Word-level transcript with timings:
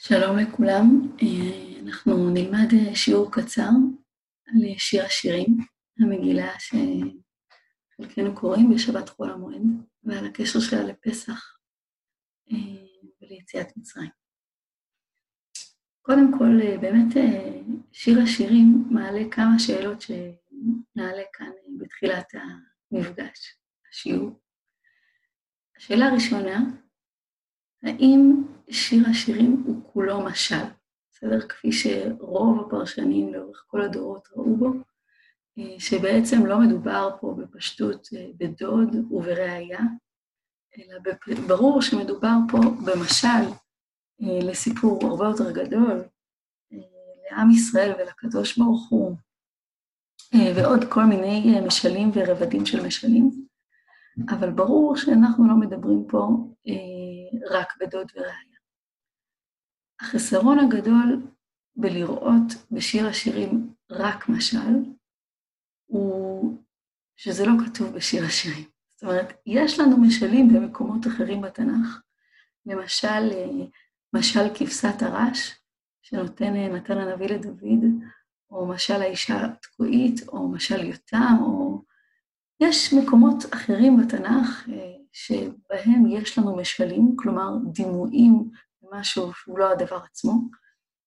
שלום 0.00 0.38
לכולם, 0.38 1.16
אה, 1.22 1.80
אנחנו 1.82 2.30
נלמד 2.30 2.68
אה, 2.72 2.94
שיעור 2.94 3.32
קצר 3.32 3.70
על 4.46 4.64
אה, 4.64 4.78
שיר 4.78 5.04
השירים, 5.04 5.56
המגילה 6.00 6.52
שחלקנו 6.58 8.34
קוראים 8.34 8.70
בשבת 8.74 9.08
חול 9.08 9.30
המועד, 9.30 9.62
ועל 10.02 10.26
הקשר 10.26 10.60
שלה 10.60 10.82
לפסח 10.82 11.58
וליציאת 13.22 13.76
מצרים. 13.76 14.10
קודם 16.02 16.38
כל, 16.38 16.76
באמת 16.80 17.14
שיר 17.92 18.18
השירים 18.22 18.84
מעלה 18.90 19.22
כמה 19.30 19.58
שאלות 19.58 20.00
שנעלה 20.00 21.22
כאן 21.32 21.50
בתחילת 21.78 22.32
המפגש, 22.34 23.56
השיעור. 23.90 24.40
השאלה 25.76 26.06
הראשונה, 26.06 26.60
האם 27.82 28.44
שיר 28.70 29.08
השירים 29.08 29.62
הוא 29.66 29.92
כולו 29.92 30.24
משל, 30.24 30.64
בסדר? 31.12 31.40
כפי 31.48 31.72
שרוב 31.72 32.60
הפרשנים 32.60 33.34
לאורך 33.34 33.64
כל 33.66 33.82
הדורות 33.82 34.28
ראו 34.36 34.56
בו, 34.56 34.72
אה, 35.58 35.80
שבעצם 35.80 36.46
לא 36.46 36.58
מדובר 36.60 37.16
פה 37.20 37.34
בפשטות 37.38 38.08
אה, 38.16 38.26
בדוד 38.36 39.12
ובראיה, 39.12 39.80
אלא 40.78 40.98
ברור 41.46 41.82
שמדובר 41.82 42.36
פה 42.50 42.58
במשל 42.58 43.52
אה, 44.22 44.38
לסיפור 44.42 45.06
הרבה 45.06 45.24
יותר 45.24 45.50
גדול, 45.50 46.04
לעם 47.30 47.50
ישראל 47.50 47.92
ולקדוש 47.98 48.58
ברוך 48.58 48.88
הוא, 48.90 49.16
ועוד 50.56 50.84
כל 50.88 51.04
מיני 51.04 51.60
משלים 51.66 52.10
ורבדים 52.14 52.66
של 52.66 52.86
משלים, 52.86 53.30
אבל 54.28 54.50
ברור 54.50 54.96
שאנחנו 54.96 55.48
לא 55.48 55.54
מדברים 55.54 56.04
פה 56.08 56.28
רק 57.50 57.76
בדוד 57.80 58.12
וראיה. 58.14 58.58
החסרון 60.00 60.58
הגדול 60.58 61.22
בלראות 61.76 62.52
בשיר 62.70 63.06
השירים 63.06 63.74
רק 63.90 64.28
משל, 64.28 64.74
הוא 65.86 66.58
שזה 67.16 67.46
לא 67.46 67.52
כתוב 67.66 67.96
בשיר 67.96 68.24
השירים. 68.24 68.64
זאת 68.90 69.02
אומרת, 69.02 69.32
יש 69.46 69.78
לנו 69.78 69.96
משלים 69.96 70.48
במקומות 70.48 71.06
אחרים 71.06 71.40
בתנ"ך, 71.40 72.00
למשל, 72.66 73.30
משל 74.12 74.54
כבשת 74.54 75.02
הרש, 75.02 75.60
שנותן 76.02 76.54
נתן 76.54 76.98
הנביא 76.98 77.26
לדוד, 77.28 77.84
או 78.50 78.66
משל 78.66 79.02
האישה 79.02 79.44
התקועית, 79.44 80.28
או 80.28 80.48
משל 80.48 80.84
יותם, 80.84 81.36
או... 81.40 81.82
יש 82.60 82.92
מקומות 82.92 83.54
אחרים 83.54 83.96
בתנ"ך 83.96 84.68
אה, 84.68 84.97
שבהם 85.18 86.06
יש 86.08 86.38
לנו 86.38 86.56
משלים, 86.56 87.16
כלומר 87.16 87.56
דימויים 87.72 88.50
משהו 88.92 89.32
שהוא 89.34 89.58
לא 89.58 89.72
הדבר 89.72 90.00
עצמו. 90.10 90.32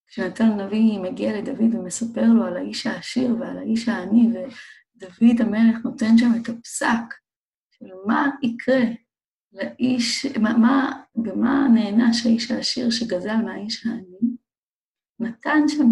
כשנתן 0.08 0.44
הנביא 0.44 1.00
מגיע 1.00 1.42
לדוד 1.42 1.76
ומספר 1.76 2.26
לו 2.26 2.44
על 2.44 2.58
האיש 2.58 2.88
העשיר 2.88 3.36
ועל 3.40 3.58
האיש 3.58 3.90
העני, 3.90 4.28
ודוד 4.28 5.42
המלך 5.42 5.86
נותן 5.86 6.18
שם 6.18 6.32
את 6.42 6.50
הפסק 6.50 7.16
של 7.72 7.86
מה 8.08 8.30
יקרה 8.44 8.82
לאיש, 9.54 10.26
מה, 10.26 10.58
מה, 10.58 11.02
במה 11.16 11.68
נענש 11.74 12.26
האיש 12.26 12.52
העשיר 12.52 12.90
שגזל 12.90 13.36
מהאיש 13.36 13.86
העני, 13.86 14.36
נתן 15.20 15.68
שם, 15.68 15.88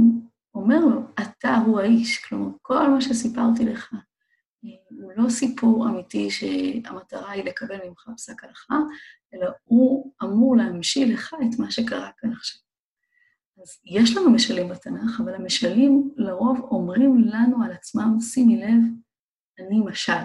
אומר 0.53 0.79
לו, 0.79 1.01
אתה 1.21 1.55
הוא 1.55 1.79
האיש, 1.79 2.25
כלומר, 2.25 2.49
כל 2.61 2.89
מה 2.89 3.01
שסיפרתי 3.01 3.65
לך 3.65 3.93
הוא 4.89 5.11
לא 5.15 5.29
סיפור 5.29 5.87
אמיתי 5.89 6.29
שהמטרה 6.31 7.31
היא 7.31 7.43
לקבל 7.43 7.87
ממך 7.87 8.09
פסק 8.15 8.43
הלכה, 8.43 8.75
אלא 9.33 9.49
הוא 9.63 10.13
אמור 10.23 10.57
להמשיל 10.57 11.13
לך 11.13 11.33
את 11.33 11.59
מה 11.59 11.71
שקרה 11.71 12.09
כאן 12.17 12.31
עכשיו. 12.31 12.61
אז 13.61 13.79
יש 13.85 14.17
לנו 14.17 14.31
משלים 14.31 14.69
בתנ"ך, 14.69 15.21
אבל 15.23 15.35
המשלים 15.35 16.11
לרוב 16.17 16.59
אומרים 16.59 17.17
לנו 17.17 17.63
על 17.63 17.71
עצמם, 17.71 18.17
שימי 18.21 18.57
לב, 18.57 18.83
אני 19.59 19.79
משל. 19.79 20.23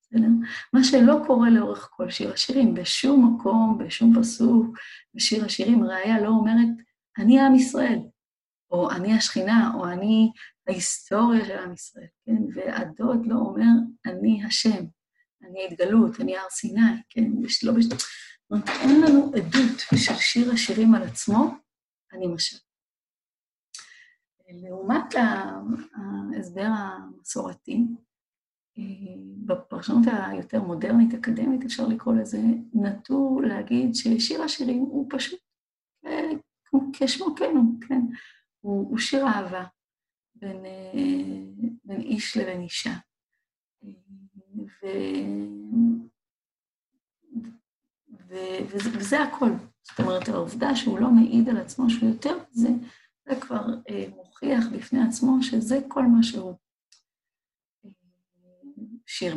בסדר? 0.00 0.28
מה 0.72 0.84
שלא 0.84 1.14
קורה 1.26 1.50
לאורך 1.50 1.88
כל 1.92 2.10
שיר 2.10 2.32
השירים, 2.32 2.74
בשום 2.74 3.34
מקום, 3.34 3.78
בשום 3.78 4.20
פסוק, 4.20 4.78
בשיר 5.14 5.44
השירים, 5.44 5.84
ראיה 5.84 6.20
לא 6.20 6.28
אומרת, 6.28 6.68
אני 7.18 7.40
עם 7.40 7.54
ישראל, 7.54 7.98
או 8.70 8.90
אני 8.90 9.14
השכינה, 9.14 9.72
או 9.74 9.88
אני 9.88 10.30
ההיסטוריה 10.68 11.44
של 11.44 11.58
עם 11.58 11.72
ישראל, 11.72 12.06
כן? 12.26 12.42
והדוד 12.54 13.26
לא 13.26 13.34
אומר, 13.34 13.70
אני 14.06 14.44
השם, 14.44 14.84
אני 15.42 15.62
ההתגלות, 15.62 16.20
אני 16.20 16.36
הר 16.36 16.48
סיני, 16.50 16.80
כן? 17.10 17.24
לא 17.62 17.72
בש... 17.72 17.84
אין 18.80 19.00
לנו 19.00 19.32
עדות 19.36 19.80
של 19.94 20.14
שיר 20.14 20.52
השירים 20.52 20.94
על 20.94 21.02
עצמו, 21.02 21.54
אני 22.12 22.26
משל. 22.26 22.56
לעומת 24.50 25.14
ההסבר 26.34 26.66
המסורתי, 26.66 27.84
בפרשנות 29.46 30.04
היותר 30.06 30.62
מודרנית, 30.62 31.14
אקדמית, 31.14 31.64
אפשר 31.64 31.86
לקרוא 31.86 32.14
לזה, 32.14 32.38
נטו 32.74 33.40
להגיד 33.40 33.94
ששיר 33.94 34.42
השירים 34.42 34.78
הוא 34.78 35.06
פשוט 35.10 35.40
אה, 36.06 36.30
כשמו 36.92 37.34
כן 37.36 37.56
הוא, 37.56 37.80
כן? 37.88 38.00
הוא, 38.60 38.90
הוא 38.90 38.98
שיר 38.98 39.26
אהבה 39.26 39.64
בין, 40.34 40.64
אה, 40.66 40.92
בין 41.84 42.00
איש 42.00 42.36
לבין 42.36 42.60
אישה. 42.60 42.94
ו... 43.82 44.86
ו... 48.28 48.36
וזה, 48.68 48.90
וזה 48.98 49.22
הכל. 49.22 49.50
זאת 49.82 50.00
אומרת, 50.00 50.28
העובדה 50.28 50.76
שהוא 50.76 50.98
לא 50.98 51.10
מעיד 51.10 51.48
על 51.48 51.56
עצמו 51.56 51.90
שהוא 51.90 52.08
יותר 52.08 52.38
מזה, 52.50 52.68
זה 53.28 53.40
כבר 53.40 53.66
אה, 53.88 54.04
מוכיח 54.16 54.64
בפני 54.72 55.00
עצמו 55.08 55.42
שזה 55.42 55.78
כל 55.88 56.02
מה 56.02 56.22
שהוא. 56.22 56.54
שיר, 59.06 59.36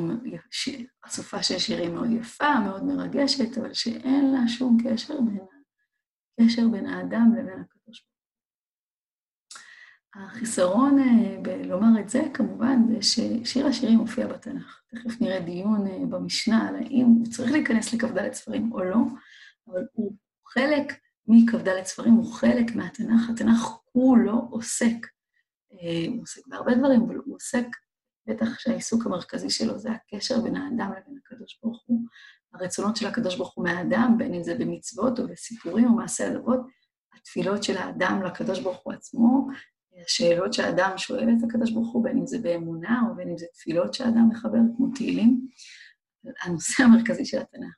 שיר, 0.52 0.88
אסופה 1.02 1.44
של 1.44 1.60
שירים 1.60 1.94
מאוד 1.94 2.12
יפה, 2.12 2.60
מאוד 2.60 2.84
מרגשת, 2.84 3.58
אבל 3.58 3.74
שאין 3.74 4.32
לה 4.34 4.48
שום 4.48 4.78
קשר 4.84 5.22
בין, 5.22 5.40
קשר 6.42 6.68
בין 6.72 6.86
האדם 6.86 7.36
לבין 7.38 7.64
החיסרון 10.16 11.00
אה, 11.00 11.38
בלומר 11.42 12.00
את 12.00 12.10
זה, 12.10 12.22
כמובן, 12.34 12.80
זה 12.88 13.02
ששיר 13.02 13.68
השירים 13.68 14.00
מופיע 14.00 14.28
בתנ"ך. 14.28 14.82
תכף 14.88 15.22
נראה 15.22 15.40
דיון 15.40 15.88
אה, 15.88 16.06
במשנה 16.10 16.70
על 16.70 16.76
האם 16.76 17.06
הוא 17.06 17.26
צריך 17.26 17.52
להיכנס 17.52 17.94
לכ"ד 17.94 18.34
ספרים 18.34 18.74
או 18.74 18.84
לא, 18.84 18.98
אבל 19.68 19.82
הוא 19.94 20.16
חלק 20.48 20.94
מכ"ד 21.28 21.84
ספרים, 21.84 22.14
הוא 22.14 22.34
חלק 22.34 22.76
מהתנ"ך. 22.76 23.30
התנ"ך 23.30 23.78
כולו 23.86 24.48
עוסק, 24.50 25.08
אה, 25.74 26.06
הוא 26.08 26.22
עוסק 26.22 26.48
בהרבה 26.48 26.76
דברים, 26.76 27.02
אבל 27.02 27.16
הוא 27.16 27.36
עוסק, 27.36 27.68
בטח 28.28 28.60
שהעיסוק 28.60 29.06
המרכזי 29.06 29.50
שלו 29.50 29.80
זה 29.80 29.90
הקשר 29.92 30.42
בין 30.42 30.56
האדם 30.56 30.92
לבין 30.92 31.20
הקדוש 31.26 31.60
ברוך 31.64 31.84
הוא, 31.86 32.02
הרצונות 32.54 32.96
של 32.96 33.08
הקדוש 33.08 33.36
ברוך 33.36 33.54
הוא 33.56 33.66
מהאדם, 33.66 34.16
בין 34.18 34.34
אם 34.34 34.44
זה 34.44 34.56
במצוות 34.56 35.20
או 35.20 35.28
בסיפורים 35.28 35.86
או 35.86 35.96
מעשי 35.96 36.24
הדבות, 36.24 36.60
התפילות 37.14 37.64
של 37.64 37.78
האדם 37.78 38.24
לקדוש 38.24 38.60
ברוך 38.60 38.82
הוא 38.84 38.94
עצמו, 38.94 39.48
השאלות 40.06 40.54
שהאדם 40.54 40.98
שואל 40.98 41.28
את 41.30 41.44
הקדוש 41.50 41.72
ברוך 41.72 41.94
הוא, 41.94 42.04
בין 42.04 42.18
אם 42.18 42.28
זה 42.28 42.40
באמונה 42.40 43.02
או 43.10 43.16
בין 43.16 43.30
אם 43.30 43.38
זה 43.38 43.46
תפילות 43.54 43.94
שהאדם 43.94 44.30
מחבר, 44.30 44.60
כמו 44.78 44.88
תהילים. 44.96 45.48
הנושא 46.42 46.84
המרכזי 46.84 47.26
של 47.26 47.40
התנ"ך 47.40 47.76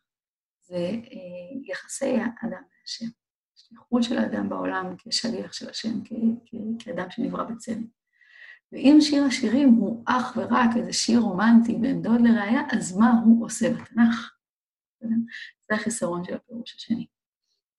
זה 0.61 0.75
אה, 0.75 1.71
יחסי 1.71 2.05
האדם 2.05 2.63
והשם. 2.81 3.05
השליחות 3.55 4.03
של 4.03 4.17
האדם 4.17 4.49
בעולם 4.49 4.95
כשליח 4.97 5.53
של 5.53 5.69
השם, 5.69 5.99
כאדם 6.79 7.11
שנברא 7.11 7.43
בצלם. 7.43 7.85
ואם 8.71 8.97
שיר 9.01 9.23
השירים 9.23 9.69
הוא 9.69 10.03
אך 10.05 10.37
ורק 10.37 10.69
איזה 10.77 10.93
שיר 10.93 11.19
רומנטי 11.19 11.75
בין 11.75 12.01
דוד 12.01 12.21
לראיה, 12.21 12.61
אז 12.71 12.97
מה 12.97 13.11
הוא 13.25 13.45
עושה 13.45 13.69
בתנ"ך? 13.69 14.33
זה 15.69 15.75
החיסרון 15.75 16.23
של 16.23 16.33
הפירוש 16.33 16.75
השני. 16.75 17.05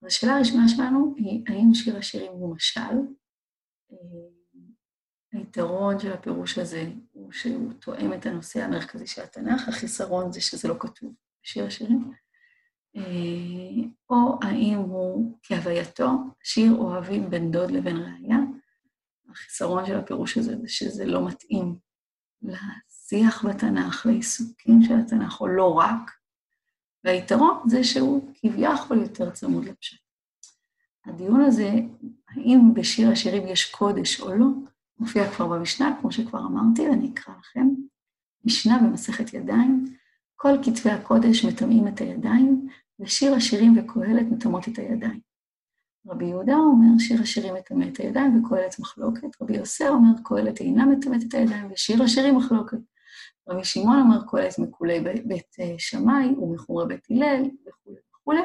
אז 0.02 0.06
השאלה 0.06 0.36
הראשונה 0.36 0.68
שלנו 0.68 1.14
היא, 1.16 1.42
האם 1.48 1.74
שיר 1.74 1.96
השירים 1.96 2.32
הוא 2.32 2.54
משל, 2.56 2.96
היתרון 5.32 5.98
של 5.98 6.12
הפירוש 6.12 6.58
הזה 6.58 6.92
הוא 7.12 7.32
שהוא 7.32 7.72
תואם 7.72 8.12
את 8.12 8.26
הנושא 8.26 8.64
המרכזי 8.64 9.06
של 9.06 9.22
התנ"ך, 9.22 9.68
החיסרון 9.68 10.32
זה 10.32 10.40
שזה 10.40 10.68
לא 10.68 10.74
כתוב 10.78 11.12
בשיר 11.42 11.66
השירים. 11.66 12.12
אה, 12.96 13.02
או 14.10 14.38
האם 14.42 14.78
הוא 14.78 15.38
כהווייתו 15.42 16.10
שיר 16.42 16.72
אוהבים 16.72 17.30
בין 17.30 17.50
דוד 17.50 17.70
לבין 17.70 17.96
ראיה. 17.96 18.36
החיסרון 19.30 19.86
של 19.86 19.98
הפירוש 19.98 20.38
הזה 20.38 20.56
זה 20.60 20.68
שזה 20.68 21.04
לא 21.04 21.26
מתאים 21.26 21.78
לשיח 22.42 23.44
בתנ"ך, 23.44 24.06
לעיסוקים 24.06 24.82
של 24.82 24.94
התנ"ך, 24.94 25.40
או 25.40 25.48
לא 25.48 25.72
רק. 25.72 26.10
והיתרון 27.04 27.62
זה 27.66 27.84
שהוא 27.84 28.34
כביכול 28.34 29.02
יותר 29.02 29.30
צמוד 29.30 29.64
לפשט. 29.64 30.03
הדיון 31.06 31.40
הזה, 31.40 31.70
האם 32.28 32.74
בשיר 32.74 33.10
השירים 33.10 33.48
יש 33.48 33.70
קודש 33.70 34.20
או 34.20 34.34
לא, 34.34 34.46
מופיע 34.98 35.30
כבר 35.30 35.46
במשנה, 35.46 35.96
כמו 36.00 36.12
שכבר 36.12 36.38
אמרתי, 36.38 36.88
ואני 36.88 37.10
אקרא 37.14 37.34
לכם. 37.40 37.68
משנה 38.44 38.78
במסכת 38.78 39.34
ידיים, 39.34 39.84
כל 40.36 40.52
כתבי 40.62 40.90
הקודש 40.90 41.44
מטמאים 41.44 41.88
את 41.88 42.00
הידיים, 42.00 42.68
ושיר 43.00 43.34
השירים 43.34 43.74
וקהלת 43.78 44.26
מטמאות 44.30 44.68
את 44.68 44.78
הידיים. 44.78 45.20
רבי 46.06 46.24
יהודה 46.24 46.56
אומר, 46.56 46.98
שיר 46.98 47.22
השירים 47.22 47.54
מטמא 47.54 47.84
את 47.92 47.96
הידיים 47.96 48.44
וקהלת 48.44 48.78
מחלוקת. 48.78 49.42
רבי 49.42 49.56
יוסר 49.56 49.88
אומר, 49.88 50.12
קהלת 50.24 50.60
אינה 50.60 50.86
מטמאת 50.86 51.22
את 51.28 51.34
הידיים 51.34 51.68
ושיר 51.72 52.02
השירים 52.02 52.36
מחלוקת. 52.36 52.78
רבי 53.48 53.64
שמעון 53.64 54.00
אומר, 54.00 54.18
קהלת 54.30 54.58
מקולי 54.58 55.00
בית 55.24 55.56
שמאי 55.78 56.26
ומחורי 56.26 56.86
בית 56.86 57.06
הלל 57.10 57.42
וכולי 57.66 57.96
וכולי. 58.10 58.40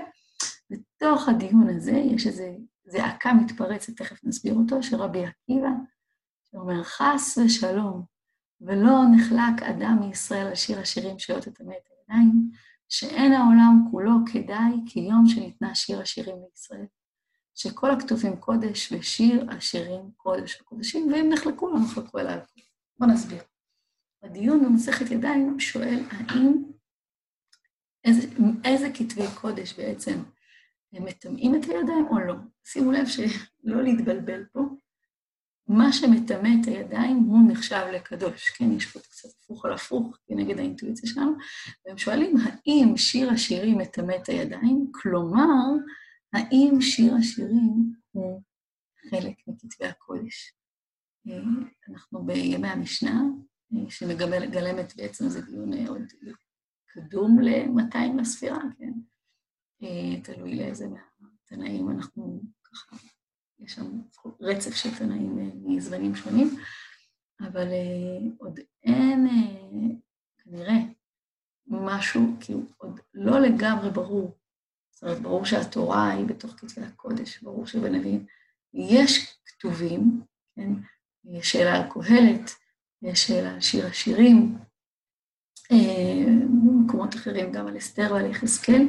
בתוך 0.70 1.30
הדיון 1.30 1.70
הזה 1.70 1.92
יש 1.92 2.28
איזו 2.28 2.44
זעקה 2.86 3.34
מתפרצת, 3.34 3.98
תכף 3.98 4.24
נסביר 4.24 4.54
אותו, 4.54 4.84
של 4.84 4.96
רבי 4.96 5.26
עקיבא, 5.26 5.70
שאומר, 6.52 6.84
חס 6.84 7.38
ושלום, 7.38 8.04
ולא 8.62 9.00
נחלק 9.16 9.64
אדם 9.70 9.98
מישראל 10.00 10.48
על 10.48 10.56
שיר 10.56 10.80
השירים 10.80 11.16
תטמא 11.18 11.74
את 11.74 11.90
הידיים, 12.10 12.52
שאין 12.90 13.32
העולם 13.34 13.88
כולו 13.92 14.12
כדאי 14.34 14.74
כיום 14.86 15.28
שניתנה 15.28 15.76
שיר 15.76 16.02
השירים 16.02 16.36
לישראל. 16.50 16.86
שכל 17.56 17.92
הכתובים 17.92 18.38
קודש 18.38 18.92
ושיר 18.92 19.46
השירים 19.52 20.12
קודש 20.18 20.62
הקודשים, 20.62 21.12
ואם 21.12 21.30
נחלקו, 21.34 21.70
לא 21.70 21.80
נחלקו 21.80 22.20
הכול. 22.20 22.62
בואו 23.00 23.12
נסביר. 23.12 23.44
הדיון 24.24 24.66
במסכת 24.66 25.12
ידיים 25.12 25.60
שואל 25.60 26.00
האם, 26.12 26.64
איזה, 28.04 28.28
איזה 28.64 28.90
כתבי 28.94 29.28
קודש 29.42 29.74
בעצם 29.80 30.24
הם 30.94 31.06
מטמאים 31.06 31.56
את 31.56 31.64
הידיים 31.64 32.06
או 32.10 32.20
לא. 32.20 32.36
שימו 32.66 32.92
לב 32.92 33.08
שלא 33.08 33.84
להתבלבל 33.84 34.46
פה. 34.52 34.62
מה 35.68 35.94
שמטמא 35.94 36.50
את 36.62 36.68
הידיים 36.68 37.18
הוא 37.18 37.52
נחשב 37.52 37.86
לקדוש, 37.94 38.50
כן? 38.50 38.72
יש 38.72 38.86
פה 38.86 39.00
קצת 39.00 39.30
הפוך 39.44 39.66
על 39.66 39.74
הפוך 39.74 40.18
כנגד 40.28 40.60
האינטואיציה 40.60 41.10
שלנו, 41.10 41.32
והם 41.86 41.98
שואלים, 41.98 42.34
האם 42.38 42.98
שיר 42.98 43.30
השירים 43.32 43.78
מטמא 43.78 44.14
את 44.16 44.30
הידיים? 44.30 44.92
כלומר, 44.92 45.66
האם 46.34 46.82
שיר 46.82 47.16
השירים 47.16 47.94
הוא 48.12 48.42
חלק 49.10 49.34
מכתבי 49.48 49.88
הקודש? 49.88 50.54
אנחנו 51.90 52.26
בימי 52.26 52.68
המשנה, 52.68 53.22
שמגלמת 53.90 54.96
בעצם, 54.96 55.30
זה 55.30 55.42
דיון 55.42 55.88
עוד 55.88 56.02
קדום 56.88 57.40
ל-200 57.40 58.22
לספירה, 58.22 58.62
כן? 58.78 58.94
תלוי 60.24 60.56
לאיזה 60.56 60.88
מהתנאים 60.88 61.92
אנחנו 61.92 62.42
ככה, 62.64 62.96
יש 63.60 63.74
שם 63.74 64.02
רצף 64.40 64.76
של 64.76 64.98
תנאים 64.98 65.52
מזמנים 65.66 66.16
שונים, 66.16 66.48
אבל 67.42 67.68
עוד 68.38 68.60
אין 68.84 69.28
כנראה 70.38 70.78
משהו, 71.68 72.22
כאילו 72.40 72.62
עוד 72.78 73.00
לא 73.14 73.40
לגמרי 73.40 73.92
ברור 73.92 74.40
זאת 75.00 75.04
אומרת, 75.04 75.22
ברור 75.22 75.46
שהתורה 75.46 76.12
היא 76.12 76.26
בתוך 76.26 76.52
כתבי 76.52 76.86
הקודש, 76.86 77.42
ברור 77.42 77.66
שבנביאים 77.66 78.26
יש 78.74 79.40
כתובים, 79.46 80.22
כן? 80.56 80.72
יש 81.26 81.52
שאלה 81.52 81.76
על 81.76 81.90
קהלת, 81.92 82.52
יש 83.02 83.28
שאלה 83.28 83.54
על 83.54 83.62
שיר 83.62 83.86
השירים, 83.86 84.58
במקומות 86.64 87.16
אחרים 87.16 87.52
גם 87.52 87.68
על 87.68 87.78
אסתר 87.78 88.08
ועל 88.12 88.26
יחזקאל, 88.26 88.84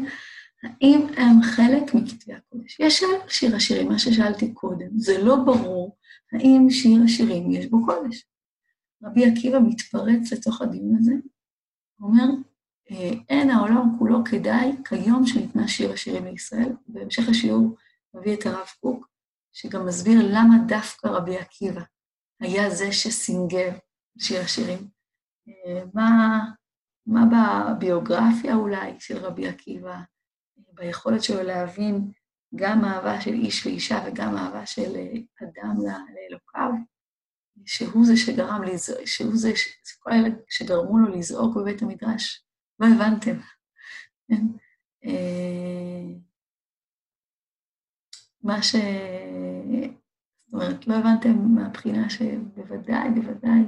האם 0.63 1.07
הם 1.17 1.43
חלק 1.43 1.95
מכתבי 1.95 2.35
הקודש? 2.35 2.81
יש 2.81 3.03
שיר 3.29 3.57
השירים, 3.57 3.89
מה 3.89 3.99
ששאלתי 3.99 4.53
קודם, 4.53 4.99
זה 4.99 5.23
לא 5.23 5.37
ברור 5.37 5.97
האם 6.33 6.67
שיר 6.71 7.03
השירים 7.05 7.51
יש 7.51 7.67
בו 7.67 7.87
קודש. 7.87 8.27
רבי 9.03 9.25
עקיבא 9.27 9.59
מתפרץ 9.59 10.33
לתוך 10.33 10.63
הדיון 10.63 10.97
הזה, 10.99 11.13
אומר, 12.01 12.25
אין 13.29 13.51
העולם 13.51 13.99
כולו 13.99 14.25
כדאי 14.25 14.73
כיום 14.85 15.27
שניתנה 15.27 15.69
שיר 15.69 15.93
השירים 15.93 16.25
לישראל. 16.25 16.73
בהמשך 16.87 17.29
השיעור 17.29 17.77
מביא 18.15 18.35
את 18.35 18.47
הרב 18.47 18.67
קוק, 18.81 19.09
שגם 19.53 19.87
מסביר 19.87 20.19
למה 20.23 20.55
דווקא 20.67 21.07
רבי 21.07 21.37
עקיבא 21.37 21.83
היה 22.41 22.71
זה 22.71 22.93
שסינגר 22.93 23.71
שיר 24.19 24.41
השירים. 24.41 24.89
מה, 25.95 26.41
מה 27.07 27.23
בביוגרפיה 27.33 28.55
אולי 28.55 28.93
של 28.99 29.19
רבי 29.19 29.49
עקיבא, 29.49 30.01
ביכולת 30.73 31.23
שלו 31.23 31.43
להבין 31.43 32.11
גם 32.55 32.85
אהבה 32.85 33.21
של 33.21 33.33
איש 33.33 33.67
ואישה 33.67 34.05
וגם 34.07 34.37
אהבה 34.37 34.67
של 34.67 34.93
אדם 35.43 35.77
לאלוקיו, 36.15 36.71
שהוא 37.67 38.07
זה 38.07 38.17
שגרם 38.17 38.63
לזעוק, 38.63 39.05
שהוא 39.07 39.37
זה, 39.37 39.53
כל 40.01 40.13
אלה 40.13 40.29
שגרמו 40.49 40.99
לו 40.99 41.17
לזעוק 41.17 41.57
בבית 41.57 41.83
המדרש, 41.83 42.45
לא 42.81 42.87
הבנתם. 42.87 43.37
כן? 44.29 44.47
אה, 45.05 46.15
מה 48.43 48.63
ש... 48.63 48.75
זאת 50.37 50.53
אומרת, 50.55 50.87
לא 50.87 50.95
הבנתם 50.95 51.55
מהבחינה 51.55 52.11
שבוודאי, 52.11 53.11
בוודאי, 53.15 53.61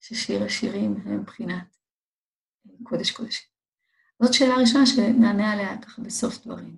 ששיר 0.00 0.44
השירים 0.44 0.94
הם 1.04 1.20
מבחינת 1.20 1.76
קודש 2.82 3.10
קודשים. 3.10 3.51
זאת 4.22 4.34
שאלה 4.34 4.56
ראשונה 4.56 4.86
שנענה 4.86 5.52
עליה 5.52 5.78
ככה 5.78 6.02
בסוף 6.02 6.46
דברים. 6.46 6.76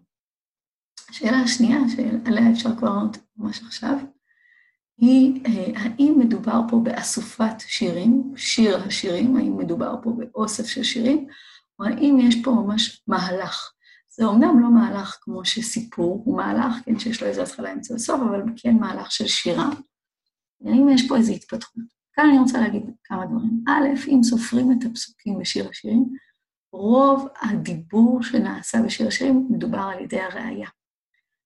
השאלה 1.10 1.36
השנייה, 1.36 1.78
שעליה 1.96 2.52
אפשר 2.52 2.76
כבר 2.76 2.88
לענות 2.88 3.16
ממש 3.36 3.62
עכשיו, 3.62 3.98
היא 4.98 5.46
אה, 5.46 5.80
האם 5.80 6.14
מדובר 6.18 6.60
פה 6.68 6.80
באסופת 6.82 7.60
שירים, 7.60 8.32
שיר 8.36 8.84
השירים, 8.84 9.36
האם 9.36 9.56
מדובר 9.56 9.94
פה 10.02 10.10
באוסף 10.10 10.66
של 10.66 10.82
שירים, 10.82 11.28
או 11.78 11.84
האם 11.84 12.18
יש 12.20 12.36
פה 12.44 12.50
ממש 12.50 13.02
מהלך. 13.06 13.72
זה 14.08 14.24
אומנם 14.24 14.60
לא 14.60 14.70
מהלך 14.70 15.18
כמו 15.20 15.44
שסיפור, 15.44 16.22
הוא 16.24 16.36
מהלך, 16.36 16.74
כן, 16.84 16.98
שיש 16.98 17.22
לו 17.22 17.28
איזה 17.28 17.42
התחלה, 17.42 17.72
אמצע 17.72 17.94
וסוף, 17.94 18.20
אבל 18.20 18.42
כן 18.56 18.76
מהלך 18.76 19.12
של 19.12 19.26
שירה. 19.26 19.70
האם 20.66 20.88
יש 20.88 21.08
פה 21.08 21.16
איזו 21.16 21.32
התפתחות? 21.32 21.84
כאן 22.12 22.28
אני 22.28 22.38
רוצה 22.38 22.60
להגיד 22.60 22.82
כמה 23.04 23.26
דברים. 23.26 23.64
א', 23.68 24.08
אם 24.08 24.22
סופרים 24.22 24.72
את 24.72 24.86
הפסוקים 24.90 25.38
בשיר 25.38 25.68
השירים, 25.68 26.04
רוב 26.74 27.28
הדיבור 27.40 28.22
שנעשה 28.22 28.78
בשיר 28.86 29.08
השירים 29.08 29.48
מדובר 29.50 29.78
על 29.78 30.00
ידי 30.00 30.20
הראייה. 30.20 30.68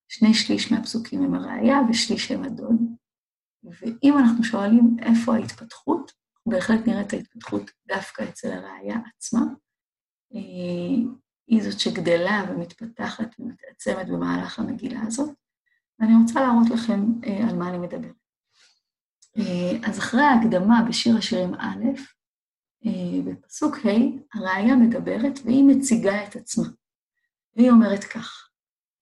שני 0.08 0.34
שליש 0.34 0.72
מהפסוקים 0.72 1.22
הם 1.22 1.34
הראייה 1.34 1.78
ושליש 1.90 2.30
הם 2.30 2.44
הדוד. 2.44 2.76
ואם 3.62 4.18
אנחנו 4.18 4.44
שואלים 4.44 4.96
איפה 5.02 5.34
ההתפתחות, 5.34 6.12
בהחלט 6.46 6.86
נראה 6.86 7.00
את 7.00 7.12
ההתפתחות 7.12 7.70
דווקא 7.88 8.22
אצל 8.28 8.52
הראייה 8.52 8.96
עצמה. 9.16 9.40
היא 11.46 11.62
זאת 11.62 11.80
שגדלה 11.80 12.44
ומתפתחת 12.48 13.34
ומתעצמת 13.38 14.08
במהלך 14.08 14.58
המגילה 14.58 15.00
הזאת, 15.06 15.30
ואני 15.98 16.12
רוצה 16.22 16.40
להראות 16.40 16.70
לכם 16.70 17.00
על 17.48 17.56
מה 17.56 17.68
אני 17.68 17.78
מדברת. 17.78 18.14
אז 19.84 19.98
אחרי 19.98 20.22
ההקדמה 20.22 20.82
בשיר 20.88 21.16
השירים 21.16 21.54
א', 21.54 21.84
בפסוק 23.24 23.76
ה', 23.76 24.38
הראיה 24.38 24.76
מדברת 24.76 25.38
והיא 25.44 25.64
מציגה 25.64 26.24
את 26.24 26.36
עצמה. 26.36 26.68
והיא 27.56 27.70
אומרת 27.70 28.04
כך, 28.04 28.48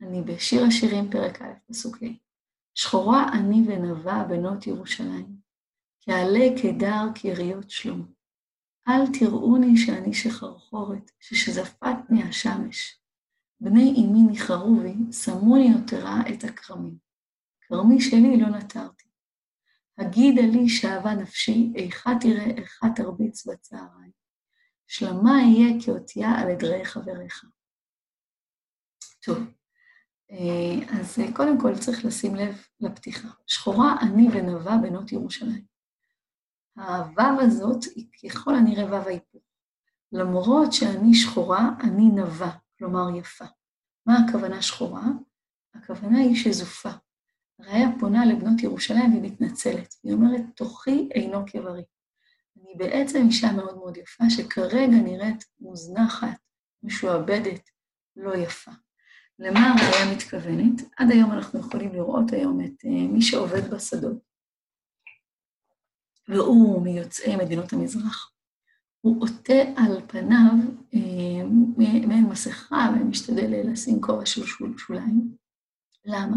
אני 0.03 0.23
בשיר 0.23 0.65
השירים 0.65 1.11
פרק 1.11 1.43
א', 1.43 1.53
פסוק 1.69 2.03
ה', 2.03 2.07
שחורה 2.75 3.33
אני 3.33 3.65
ונבה 3.67 4.25
בנות 4.29 4.67
ירושלים, 4.67 5.37
כעלה 6.01 6.47
קדר 6.63 7.05
כיריות 7.15 7.71
שלום. 7.71 8.13
אל 8.89 9.07
תראוני 9.19 9.77
שאני 9.77 10.15
שחרחורת, 10.15 11.11
ששזפתני 11.21 12.23
השמש. 12.23 13.01
בני 13.61 13.95
אמי 13.99 14.23
ניחרו 14.23 14.77
בי, 14.77 15.13
שמוני 15.13 15.65
יותרה 15.65 16.21
את 16.35 16.45
הכרמים. 16.45 16.97
כרמי 17.61 18.01
שלי 18.01 18.37
לא 18.37 18.49
נטרתי. 18.49 19.06
הגידה 19.99 20.43
לי 20.43 20.69
שאהבה 20.69 21.15
נפשי, 21.15 21.73
איכה 21.77 22.11
תראה, 22.21 22.45
איכה 22.45 22.87
תרביץ 22.97 23.47
בצהריים. 23.47 24.13
שלמה 24.87 25.31
אהיה 25.31 25.85
כאותיה 25.85 26.31
על 26.31 26.51
עדרי 26.51 26.85
חבריך. 26.85 27.45
טוב, 29.25 29.39
אה, 30.31 30.99
אז 31.01 31.19
קודם 31.37 31.61
כל 31.61 31.79
צריך 31.79 32.05
לשים 32.05 32.35
לב 32.35 32.67
לפתיחה. 32.81 33.29
שחורה 33.47 33.97
אני 34.03 34.29
ונבה 34.33 34.77
בנות 34.83 35.13
ירושלים. 35.13 35.65
הוו 36.77 37.41
הזאת 37.41 37.85
היא 37.95 38.07
ככל 38.25 38.55
הנראה 38.55 38.85
וו 38.85 39.09
ההיפוך. 39.09 39.43
למרות 40.13 40.73
שאני 40.73 41.15
שחורה, 41.15 41.69
אני 41.81 42.05
נבה, 42.05 42.51
כלומר 42.79 43.17
יפה. 43.17 43.45
מה 44.07 44.15
הכוונה 44.19 44.63
שחורה? 44.63 45.05
הכוונה 45.75 46.19
היא 46.19 46.37
שזופה. 46.37 46.91
הראיה 47.59 47.89
פונה 48.01 48.27
לבנות 48.27 48.63
ירושלים 48.63 49.11
והיא 49.11 49.23
מתנצלת. 49.23 49.95
היא 50.05 50.13
אומרת, 50.13 50.41
תוכי 50.55 51.09
אינו 51.15 51.45
כברי. 51.47 51.83
אני 52.57 52.75
בעצם 52.77 53.27
אישה 53.27 53.53
מאוד 53.53 53.77
מאוד 53.77 53.97
יפה, 53.97 54.25
שכרגע 54.31 54.97
נראית 55.03 55.45
מוזנחת, 55.61 56.39
משועבדת, 56.83 57.71
לא 58.17 58.37
יפה. 58.37 58.71
למה 59.39 59.61
הראיה 59.61 60.17
מתכוונת? 60.17 60.81
עד 60.97 61.11
היום 61.11 61.33
אנחנו 61.33 61.61
יכולים 61.61 61.93
לראות 61.93 62.33
היום 62.33 62.61
את 62.65 62.85
uh, 62.85 62.89
מי 62.89 63.23
שעובד 63.23 63.71
בשדות, 63.71 64.19
והוא 66.29 66.83
מיוצאי 66.83 67.37
מדינות 67.37 67.73
המזרח, 67.73 68.33
הוא 69.01 69.23
עוטה 69.23 69.63
על 69.77 70.01
פניו 70.07 70.53
אה, 70.95 71.49
מעין 72.07 72.25
מסכה 72.25 72.91
ומשתדל 72.95 73.71
לשים 73.71 74.01
כובע 74.01 74.27
של 74.27 74.43
שוליים. 74.79 75.37
למה? 76.05 76.37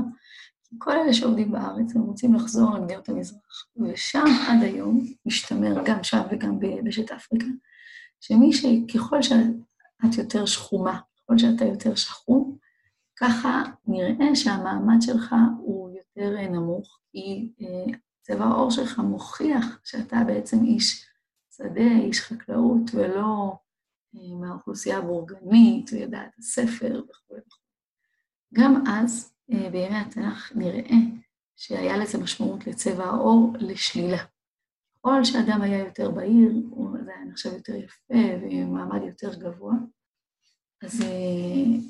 כל 0.77 0.91
אלה 0.91 1.13
שעובדים 1.13 1.51
בארץ, 1.51 1.95
הם 1.95 2.01
רוצים 2.01 2.33
לחזור 2.33 2.75
למדינות 2.75 3.09
המזרח. 3.09 3.65
ושם 3.77 4.25
עד 4.47 4.63
היום, 4.63 5.05
משתמר 5.25 5.83
גם 5.85 6.03
שם 6.03 6.21
וגם 6.31 6.59
ביבשת 6.59 7.11
אפריקה, 7.11 7.45
שמי 8.21 8.53
שככל 8.53 9.21
שאת 9.21 10.17
יותר 10.17 10.45
שחומה, 10.45 10.99
ככל 11.17 11.38
שאתה 11.38 11.65
יותר 11.65 11.95
שחום, 11.95 12.57
ככה 13.15 13.63
נראה 13.88 14.35
שהמעמד 14.35 15.01
שלך 15.01 15.35
הוא 15.59 15.89
יותר 15.89 16.49
נמוך, 16.49 16.99
כי 17.11 17.53
אה, 17.61 17.97
צבע 18.21 18.45
העור 18.45 18.71
שלך 18.71 18.99
מוכיח 18.99 19.79
שאתה 19.83 20.17
בעצם 20.27 20.57
איש 20.65 21.05
שדה, 21.55 21.91
איש 22.01 22.21
חקלאות, 22.21 22.81
ולא 22.93 23.57
אה, 24.15 24.35
מהאוכלוסייה 24.39 24.97
הבורגנית, 24.97 25.93
ויודעת 25.93 26.31
הספר 26.39 27.01
וכו'. 27.09 27.35
גם 28.53 28.83
אז, 28.88 29.33
בימי 29.50 29.96
התנ"ך, 29.96 30.51
נראה 30.56 30.98
שהיה 31.56 31.98
לזה 31.98 32.18
משמעות 32.18 32.68
לצבע 32.68 33.06
העור 33.06 33.53
לשלילה. 33.60 34.18
ככל 34.98 35.24
שאדם 35.24 35.62
היה 35.62 35.79
יותר 35.79 36.12
בהיר, 36.12 36.51
זה 37.06 37.12
היה 37.15 37.25
נחשב 37.25 37.53
יותר 37.53 37.75
יפה 37.75 38.13
ומעמד 38.41 39.01
יותר 39.03 39.36
גבוה. 39.36 39.74
אז 40.84 41.01
uh, 41.01 41.06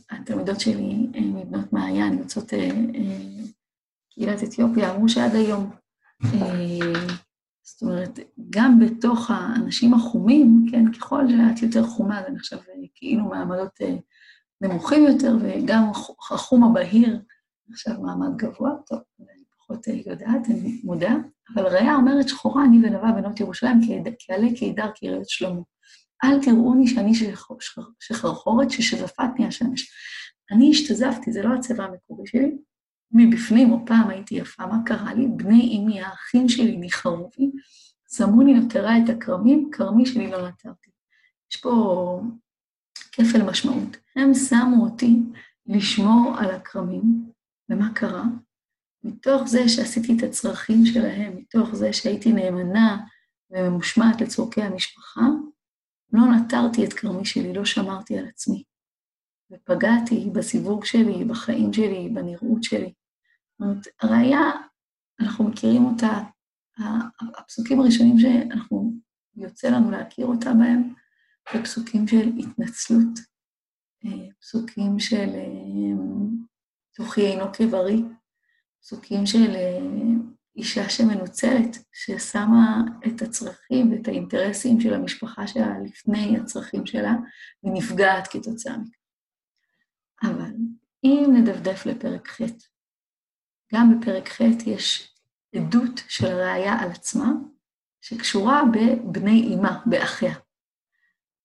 התלמידות 0.09 0.59
שלי 0.59 1.07
uh, 1.13 1.19
מבנות 1.19 1.73
מעיין, 1.73 2.17
יוצאות 2.17 2.53
קהילת 4.09 4.43
אתיופיה, 4.43 4.95
אמרו 4.95 5.09
שעד 5.09 5.35
היום, 5.35 5.71
זאת 7.63 7.81
אומרת, 7.81 8.19
גם 8.49 8.79
בתוך 8.79 9.31
האנשים 9.31 9.93
החומים, 9.93 10.65
כן, 10.71 10.91
ככל 10.91 11.23
שאת 11.27 11.63
יותר 11.63 11.83
חומה, 11.83 12.21
זה 12.27 12.29
נחשב 12.31 12.57
כאילו 12.95 13.23
מעמדות 13.23 13.79
נמוכים 14.61 15.03
יותר, 15.07 15.35
וגם 15.41 15.91
החום 16.31 16.63
הבהיר 16.63 17.19
נחשב 17.69 17.91
מעמד 18.01 18.37
גבוה, 18.37 18.71
טוב, 18.87 18.99
אני 19.19 19.43
פחות 19.57 19.87
יודעת, 19.87 20.49
אני 20.49 20.81
מודה, 20.83 21.15
אבל 21.55 21.67
ראיה 21.67 21.95
אומרת 21.95 22.29
שחורה 22.29 22.65
אני 22.65 22.77
ונבה 22.77 23.11
בנות 23.11 23.39
ירושלים, 23.39 23.79
כי 23.81 24.33
אעלה 24.33 24.47
כעידר 24.55 24.91
כיראת 24.95 25.29
שלמה. 25.29 25.61
אל 26.23 26.43
תראוני 26.43 26.87
שאני 26.87 27.11
שחרחורת 27.99 28.71
ששזפתני 28.71 29.47
השמש. 29.47 29.91
אני 30.51 30.71
השתזפתי, 30.71 31.31
זה 31.31 31.43
לא 31.43 31.53
הצבע 31.53 31.83
המקורי 31.83 32.27
שלי. 32.27 32.57
מבפנים, 33.11 33.71
או 33.71 33.85
פעם 33.85 34.09
הייתי 34.09 34.35
יפה, 34.35 34.65
מה 34.65 34.77
קרה 34.85 35.13
לי? 35.13 35.27
בני 35.27 35.77
אמי, 35.77 36.01
האחים 36.01 36.49
שלי, 36.49 36.77
ניחרו 36.77 37.29
בי, 37.37 37.51
שמוני 38.15 38.53
נטרה 38.53 38.97
את 38.97 39.09
הכרמים, 39.09 39.69
כרמי 39.71 40.05
שלי 40.05 40.31
לא 40.31 40.47
נטרתי. 40.49 40.89
יש 41.51 41.61
פה 41.61 42.21
כפל 43.11 43.43
משמעות. 43.43 43.97
הם 44.15 44.33
שמו 44.33 44.83
אותי 44.83 45.19
לשמור 45.67 46.35
על 46.37 46.51
הכרמים, 46.51 47.28
ומה 47.69 47.93
קרה? 47.95 48.23
מתוך 49.03 49.47
זה 49.47 49.69
שעשיתי 49.69 50.17
את 50.17 50.23
הצרכים 50.23 50.85
שלהם, 50.85 51.37
מתוך 51.37 51.75
זה 51.75 51.93
שהייתי 51.93 52.33
נאמנה 52.33 53.05
וממושמעת 53.51 54.21
לצורכי 54.21 54.61
המשפחה, 54.61 55.21
לא 56.13 56.21
נטרתי 56.35 56.85
את 56.85 56.93
כרמי 56.93 57.25
שלי, 57.25 57.53
לא 57.53 57.65
שמרתי 57.65 58.17
על 58.17 58.27
עצמי. 58.27 58.63
ופגעתי 59.51 60.29
בסיווג 60.33 60.85
שלי, 60.85 61.25
בחיים 61.25 61.73
שלי, 61.73 62.09
בנראות 62.13 62.63
שלי. 62.63 62.93
זאת 63.51 63.61
אומרת, 63.61 63.87
הראייה, 64.01 64.51
אנחנו 65.19 65.43
מכירים 65.43 65.85
אותה, 65.85 66.19
הפסוקים 67.37 67.79
הראשונים 67.79 68.19
שאנחנו, 68.19 68.93
יוצא 69.35 69.69
לנו 69.69 69.91
להכיר 69.91 70.25
אותה 70.25 70.53
בהם, 70.53 70.93
זה 71.53 71.63
פסוקים 71.63 72.07
של 72.07 72.31
התנצלות, 72.39 73.19
אה, 74.05 74.27
פסוקים 74.41 74.99
של 74.99 75.29
אה, 75.35 75.93
תוכי 76.99 77.21
אינו 77.21 77.45
כברי, 77.53 78.03
פסוקים 78.81 79.25
של 79.25 79.55
אה, 79.55 79.79
אישה 80.55 80.89
שמנוצלת, 80.89 81.77
ששמה 81.93 82.81
את 83.07 83.21
הצרכים 83.21 83.91
ואת 83.91 84.07
האינטרסים 84.07 84.81
של 84.81 84.93
המשפחה 84.93 85.47
שלה 85.47 85.79
לפני 85.85 86.37
הצרכים 86.37 86.85
שלה, 86.85 87.13
ונפגעת 87.63 88.27
כתוצאה 88.27 88.77
מכך. 88.77 88.99
אבל 90.23 90.51
אם 91.03 91.29
נדפדף 91.33 91.85
לפרק 91.85 92.27
ח', 92.27 92.41
גם 93.73 93.99
בפרק 93.99 94.29
ח' 94.29 94.41
יש 94.65 95.15
עדות 95.55 96.01
של 96.07 96.27
ראיה 96.27 96.73
על 96.79 96.91
עצמה, 96.91 97.31
שקשורה 98.01 98.61
בבני 98.73 99.55
אמה, 99.55 99.81
באחיה. 99.85 100.35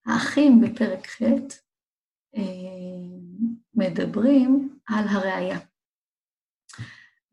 האחים 0.07 0.61
בפרק 0.61 1.07
ח' 1.07 1.23
אה, 2.37 2.43
מדברים 3.75 4.74
על 4.89 5.09
הראיה, 5.09 5.59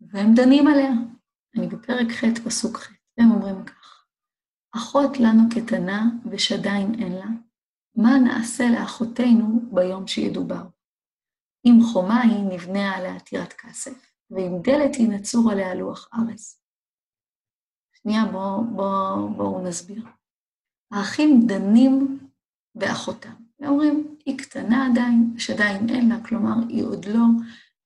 והם 0.01 0.33
דנים 0.35 0.67
עליה. 0.67 0.91
אני 1.57 1.67
בפרק 1.67 2.07
ח', 2.11 2.45
פסוק 2.45 2.77
ח', 2.77 2.91
הם 3.17 3.31
אומרים 3.31 3.65
כך: 3.65 4.05
אחות 4.75 5.17
לנו 5.19 5.43
קטנה 5.49 6.01
ושדיים 6.31 6.93
אין 6.93 7.13
לה, 7.13 7.27
מה 7.95 8.19
נעשה 8.23 8.63
לאחותינו 8.79 9.69
ביום 9.73 10.07
שידובר? 10.07 10.63
אם 11.65 11.79
חומה 11.93 12.21
היא 12.21 12.43
נבנה 12.49 12.95
עליה 12.95 13.19
טירת 13.19 13.53
כסף, 13.53 14.13
ואם 14.31 14.51
דלת 14.63 14.95
היא 14.95 15.09
נצור 15.09 15.51
עליה 15.51 15.75
לוח 15.75 16.09
ארז. 16.13 16.59
שנייה, 17.93 18.25
בואו 18.31 18.63
בוא, 18.75 19.29
בוא 19.37 19.67
נסביר. 19.67 20.05
האחים 20.91 21.39
דנים 21.47 22.19
באחותם, 22.75 23.35
ואומרים, 23.61 24.15
היא 24.25 24.37
קטנה 24.37 24.87
עדיין, 24.91 25.33
שעדיין 25.37 25.89
אין 25.89 26.09
לה, 26.09 26.23
כלומר, 26.23 26.55
היא 26.69 26.83
עוד 26.83 27.05
לא 27.05 27.23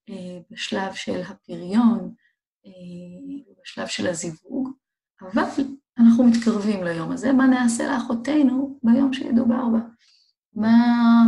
אה, 0.08 0.38
בשלב 0.50 0.94
של 0.94 1.20
הפריון, 1.28 2.14
אה, 2.66 3.52
בשלב 3.62 3.86
של 3.86 4.06
הזיווג, 4.06 4.70
אבל 5.22 5.42
אנחנו 5.98 6.24
מתקרבים 6.24 6.84
ליום 6.84 7.12
הזה, 7.12 7.32
מה 7.32 7.46
נעשה 7.46 7.86
לאחותינו 7.86 8.78
ביום 8.82 9.12
שידובר 9.12 9.68
בה? 9.72 9.78
מה, 10.54 11.24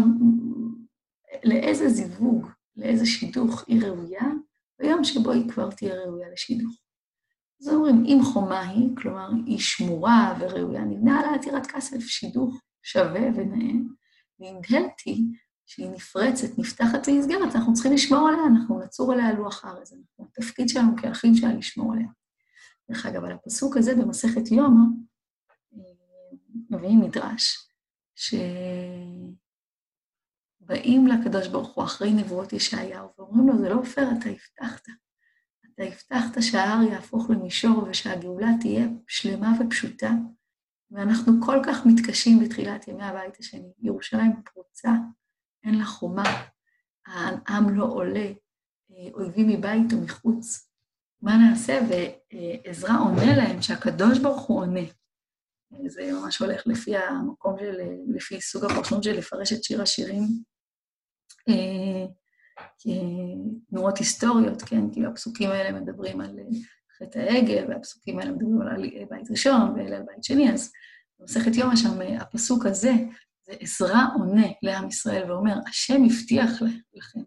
לאיזה 1.45 1.89
זיווג, 1.89 2.47
לאיזה 2.77 3.07
שידוך 3.07 3.65
היא 3.67 3.83
ראויה, 3.83 4.27
ביום 4.81 5.05
שבו 5.05 5.31
היא 5.31 5.49
כבר 5.49 5.71
תהיה 5.71 5.95
ראויה 5.95 6.29
לשידוך. 6.33 6.73
אז 7.61 7.69
אומרים, 7.69 8.05
אם 8.05 8.19
חומה 8.25 8.61
היא, 8.61 8.97
כלומר, 8.97 9.31
היא 9.47 9.59
שמורה 9.59 10.35
וראויה, 10.41 10.85
נבנה 10.85 11.21
עליה 11.21 11.35
עתירת 11.35 11.67
כסף, 11.67 12.01
שידוך 12.01 12.61
שווה 12.83 13.29
ונאה, 13.35 13.73
היא, 15.05 15.25
שהיא 15.67 15.91
נפרצת, 15.91 16.59
נפתחת 16.59 17.09
ונסגרת, 17.09 17.55
אנחנו 17.55 17.75
צריכים 17.75 17.93
לשמור 17.93 18.29
עליה, 18.29 18.47
אנחנו 18.47 18.81
נצור 18.81 19.13
עליה 19.13 19.33
לוח 19.33 19.65
הארץ. 19.65 19.93
התפקיד 20.21 20.69
שלנו 20.69 20.97
כאחים 20.97 21.35
שלה 21.35 21.53
לשמור 21.53 21.93
עליה. 21.93 22.09
דרך 22.91 23.07
אגב, 23.07 23.25
על 23.25 23.33
הפסוק 23.33 23.77
הזה 23.77 23.95
במסכת 23.95 24.51
יומא, 24.51 24.85
אה, 25.75 25.81
מביאים 26.71 27.01
מדרש, 27.01 27.69
שבאים 28.15 28.47
לקדוש 31.07 31.49
ברוך 31.49 31.75
הוא 31.75 31.85
אחרי 31.85 32.13
נבואות 32.13 32.53
ישעיהו, 32.53 33.09
ואומרים 33.19 33.49
לו, 33.49 33.59
זה 33.59 33.69
לא 33.69 33.83
פייר, 33.83 34.09
אתה 34.19 34.29
הבטחת. 34.29 34.89
אתה 35.75 35.83
הבטחת 35.83 36.43
שההר 36.43 36.83
יהפוך 36.83 37.31
למישור 37.31 37.89
ושהגאולה 37.91 38.49
תהיה 38.61 38.87
שלמה 39.09 39.53
ופשוטה, 39.61 40.11
ואנחנו 40.91 41.33
כל 41.47 41.59
כך 41.67 41.87
מתקשים 41.87 42.41
בתחילת 42.45 42.89
ימי 42.89 43.05
הבית 43.05 43.37
השני. 43.39 43.73
ירושלים 43.83 44.43
פרוצה, 44.45 44.91
אין 45.65 45.79
לה 45.79 45.85
חומה, 45.85 46.47
העם 47.07 47.79
לא 47.79 47.85
עולה, 47.85 48.33
אה, 48.91 49.09
אויבים 49.15 49.49
מבית 49.49 49.93
ומחוץ. 49.93 50.71
מה 51.23 51.37
נעשה? 51.37 51.81
ועזרא 51.89 52.93
עונה 53.01 53.37
להם 53.37 53.63
שהקדוש 53.63 54.19
ברוך 54.19 54.43
הוא 54.43 54.61
עונה. 54.61 54.81
זה 55.87 56.13
ממש 56.13 56.39
הולך 56.39 56.63
לפי 56.67 56.97
המקום 56.97 57.57
של, 57.59 57.81
לפי 58.15 58.41
סוג 58.41 58.65
הפרשנות 58.65 59.03
של 59.03 59.13
לפרש 59.13 59.53
את 59.53 59.65
שיר 59.65 59.83
השירים 59.83 60.23
אה, 61.49 62.07
כתנועות 62.79 63.99
היסטוריות, 63.99 64.63
כן? 64.63 64.91
כי 64.93 65.07
הפסוקים 65.07 65.51
האלה 65.51 65.81
מדברים 65.81 66.21
על 66.21 66.39
חטא 67.03 67.19
העגל, 67.19 67.65
והפסוקים 67.69 68.19
האלה 68.19 68.31
מדברים 68.31 68.63
על 68.63 68.91
בית 69.11 69.31
ראשון 69.31 69.73
ואלה 69.77 69.97
על 69.97 70.03
בית 70.03 70.25
שני, 70.25 70.53
אז 70.53 70.73
במסכת 71.21 71.57
יום 71.57 71.77
שם 71.77 72.01
הפסוק 72.21 72.67
הזה, 72.67 72.93
זה 73.47 73.53
עזרא 73.61 74.03
עונה 74.15 74.47
לעם 74.63 74.89
ישראל 74.89 75.31
ואומר, 75.31 75.55
השם 75.69 76.05
הבטיח 76.05 76.63
לכם 76.95 77.21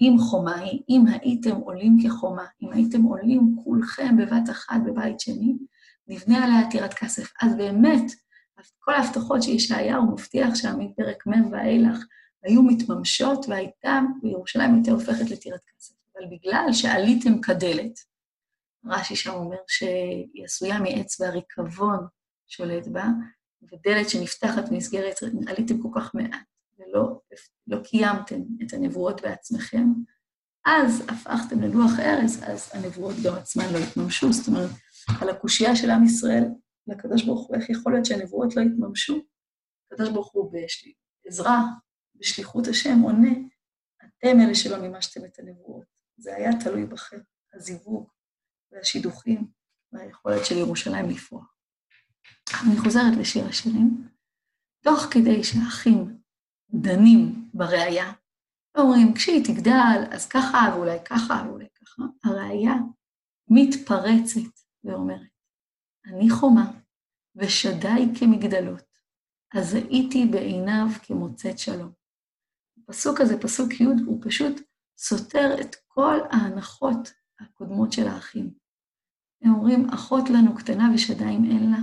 אם 0.00 0.16
חומה 0.18 0.58
היא, 0.58 0.80
אם 0.88 1.04
הייתם 1.06 1.56
עולים 1.56 1.96
כחומה, 2.04 2.44
אם 2.62 2.72
הייתם 2.72 3.02
עולים 3.02 3.56
כולכם 3.64 4.16
בבת 4.16 4.50
אחת 4.50 4.80
בבית 4.86 5.20
שני, 5.20 5.56
נבנה 6.08 6.44
עליה 6.44 6.60
עתירת 6.60 6.94
כסף. 6.94 7.32
אז 7.42 7.56
באמת, 7.56 8.12
כל 8.78 8.94
ההבטחות 8.94 9.42
שישעיהו 9.42 10.12
מבטיח 10.12 10.54
שם 10.54 10.78
מפרק 10.78 11.26
מ' 11.26 11.52
ואילך 11.52 12.04
היו 12.44 12.62
מתממשות, 12.62 13.46
והייתה, 13.48 14.00
וירושלים 14.22 14.74
הייתה 14.74 14.90
הופכת 14.90 15.30
לטירת 15.30 15.60
כסף. 15.76 15.94
אבל 16.16 16.26
בגלל 16.30 16.72
שעליתם 16.72 17.40
כדלת, 17.40 17.98
רש"י 18.88 19.16
שם 19.16 19.34
אומר 19.34 19.56
שהיא 19.66 20.44
עשויה 20.44 20.80
מעץ 20.80 21.20
והריקבון 21.20 22.06
שולט 22.46 22.86
בה, 22.86 23.04
ודלת 23.62 24.08
שנפתחת 24.08 24.68
ונסגרת, 24.70 25.16
עליתם 25.46 25.82
כל 25.82 25.88
כך 25.94 26.14
מעט. 26.14 26.44
ולא 26.78 27.20
לא 27.66 27.78
קיימתם 27.84 28.40
את 28.62 28.72
הנבואות 28.72 29.20
בעצמכם, 29.22 29.84
אז 30.66 31.02
הפכתם 31.08 31.60
לדוח 31.60 31.90
ארז, 31.98 32.42
אז 32.42 32.70
הנבואות 32.74 33.16
גם 33.24 33.34
עצמן 33.34 33.72
לא 33.72 33.78
התממשו. 33.78 34.32
זאת 34.32 34.48
אומרת, 34.48 34.70
על 35.20 35.28
הקושייה 35.28 35.76
של 35.76 35.90
עם 35.90 36.04
ישראל 36.04 36.44
לקדוש 36.86 37.24
ברוך 37.24 37.48
הוא, 37.48 37.56
איך 37.56 37.70
יכול 37.70 37.92
להיות 37.92 38.04
שהנבואות 38.04 38.56
לא 38.56 38.62
התממשו? 38.62 39.18
הקדוש 39.86 40.08
ברוך 40.08 40.32
הוא 40.32 40.52
בעזרה, 41.24 41.62
בשליחות 42.14 42.66
השם, 42.66 43.00
עונה, 43.00 43.30
אתם 43.98 44.40
אלה 44.40 44.54
שלא 44.54 44.78
מימשתם 44.82 45.24
את 45.24 45.38
הנבואות. 45.38 45.84
זה 46.16 46.36
היה 46.36 46.50
תלוי 46.64 46.86
בכם, 46.86 47.18
הזיווג 47.54 48.08
והשידוכים 48.72 49.50
והיכולת 49.92 50.44
של 50.44 50.56
ירושלים 50.56 51.10
לפרוח. 51.10 51.54
אני 52.66 52.78
חוזרת 52.78 53.16
לשיר 53.20 53.46
השירים. 53.46 54.08
תוך 54.82 55.00
כדי 55.10 55.44
שהאחים 55.44 56.18
דנים 56.70 57.50
בראייה, 57.54 58.12
אומרים, 58.78 59.14
כשהיא 59.14 59.44
תגדל, 59.44 60.04
אז 60.10 60.28
ככה, 60.28 60.58
ואולי 60.74 60.98
ככה, 61.04 61.42
ואולי 61.46 61.66
ככה, 61.74 62.02
הראייה 62.24 62.74
מתפרצת 63.50 64.60
ואומרת, 64.84 65.30
אני 66.06 66.30
חומה, 66.30 66.70
ושדיי 67.36 68.08
כמגדלות, 68.18 68.84
אז 69.54 69.74
הייתי 69.74 70.26
בעיניו 70.26 70.86
כמוצאת 71.02 71.58
שלום. 71.58 71.92
הפסוק 72.78 73.20
הזה, 73.20 73.40
פסוק 73.40 73.80
י', 73.80 73.84
הוא 74.06 74.22
פשוט 74.22 74.60
סותר 74.98 75.60
את 75.60 75.76
כל 75.86 76.16
ההנחות 76.30 77.12
הקודמות 77.40 77.92
של 77.92 78.08
האחים. 78.08 78.50
הם 79.42 79.54
אומרים, 79.54 79.90
אחות 79.90 80.30
לנו 80.30 80.54
קטנה 80.54 80.90
ושדיים 80.94 81.44
אין 81.44 81.70
לה. 81.70 81.78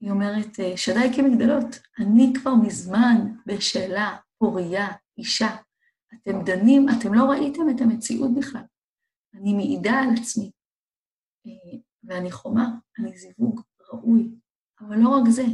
היא 0.00 0.10
אומרת, 0.10 0.60
אה, 0.60 0.76
שדי 0.76 1.10
כמגדלות, 1.16 1.66
אני 1.98 2.32
כבר 2.34 2.54
מזמן 2.54 3.34
בשאלה, 3.46 4.16
פוריה, 4.38 4.88
אישה. 5.18 5.56
אתם 6.14 6.44
דנים, 6.44 6.86
אתם 6.88 7.14
לא 7.14 7.24
ראיתם 7.24 7.70
את 7.70 7.80
המציאות 7.80 8.30
בכלל. 8.38 8.62
אני 9.34 9.54
מעידה 9.54 9.92
על 9.92 10.08
עצמי, 10.20 10.50
אה, 11.46 11.78
ואני 12.04 12.30
חומה, 12.30 12.68
אני 12.98 13.18
זיווג 13.18 13.60
ראוי. 13.92 14.30
אבל 14.80 14.96
לא 14.96 15.08
רק 15.08 15.28
זה, 15.28 15.44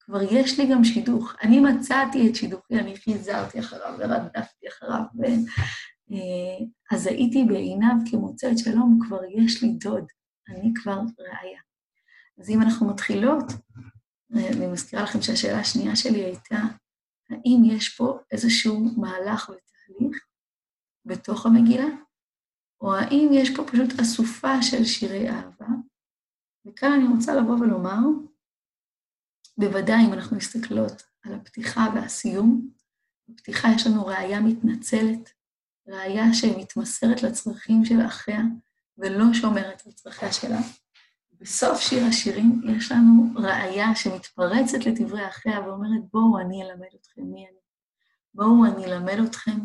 כבר 0.00 0.22
יש 0.22 0.60
לי 0.60 0.66
גם 0.72 0.84
שידוך. 0.84 1.34
אני 1.42 1.60
מצאתי 1.60 2.30
את 2.30 2.34
שידוכי, 2.34 2.74
אני 2.74 2.96
חיזרתי 2.96 3.60
אחריו 3.60 3.94
ורדפתי 3.98 4.68
אחריו. 4.68 5.02
אה, 5.24 5.34
אז 6.90 7.06
הייתי 7.06 7.44
בעיניו 7.44 7.94
כמוצאת 8.10 8.58
שלום, 8.58 8.98
כבר 9.06 9.20
יש 9.24 9.62
לי 9.62 9.72
דוד, 9.72 10.06
אני 10.48 10.72
כבר 10.74 11.00
ראיה. 11.18 11.60
אז 12.38 12.50
אם 12.50 12.62
אנחנו 12.62 12.88
מתחילות, 12.88 13.44
אה, 14.36 14.48
אני 14.48 14.66
מזכירה 14.66 15.02
לכם 15.02 15.22
שהשאלה 15.22 15.60
השנייה 15.60 15.96
שלי 15.96 16.24
הייתה, 16.24 16.58
האם 17.30 17.62
יש 17.64 17.88
פה 17.88 18.18
איזשהו 18.30 18.80
מהלך 18.96 19.50
ותהליך 19.50 20.26
בתוך 21.04 21.46
המגילה, 21.46 21.86
או 22.80 22.94
האם 22.94 23.28
יש 23.32 23.56
פה 23.56 23.64
פשוט 23.64 24.00
אסופה 24.00 24.62
של 24.62 24.84
שירי 24.84 25.30
אהבה? 25.30 25.66
וכאן 26.66 26.92
אני 26.92 27.16
רוצה 27.16 27.34
לבוא 27.34 27.54
ולומר, 27.54 27.98
בוודאי 29.58 30.06
אם 30.08 30.12
אנחנו 30.12 30.36
מסתכלות 30.36 31.02
על 31.22 31.34
הפתיחה 31.34 31.86
והסיום, 31.94 32.70
בפתיחה 33.28 33.68
יש 33.76 33.86
לנו 33.86 34.06
ראייה 34.06 34.40
מתנצלת, 34.40 35.30
ראייה 35.86 36.24
שמתמסרת 36.32 37.22
לצרכים 37.22 37.84
של 37.84 38.06
אחיה 38.06 38.40
ולא 38.98 39.24
שומרת 39.34 39.82
על 39.86 39.92
צרכיה 39.92 40.32
שלה. 40.32 40.58
בסוף 41.32 41.80
שיר 41.80 42.04
השירים 42.04 42.60
יש 42.76 42.92
לנו 42.92 43.34
ראייה 43.36 43.94
שמתפרצת 43.94 44.86
לדברי 44.86 45.28
אחיה 45.28 45.60
ואומרת, 45.60 46.02
בואו 46.12 46.40
אני 46.40 46.62
אלמד 46.62 46.88
אתכם 47.00 47.22
מי 47.22 47.46
אני. 47.48 47.58
בואו 48.34 48.64
אני 48.66 48.84
אלמד 48.84 49.18
אתכם 49.28 49.58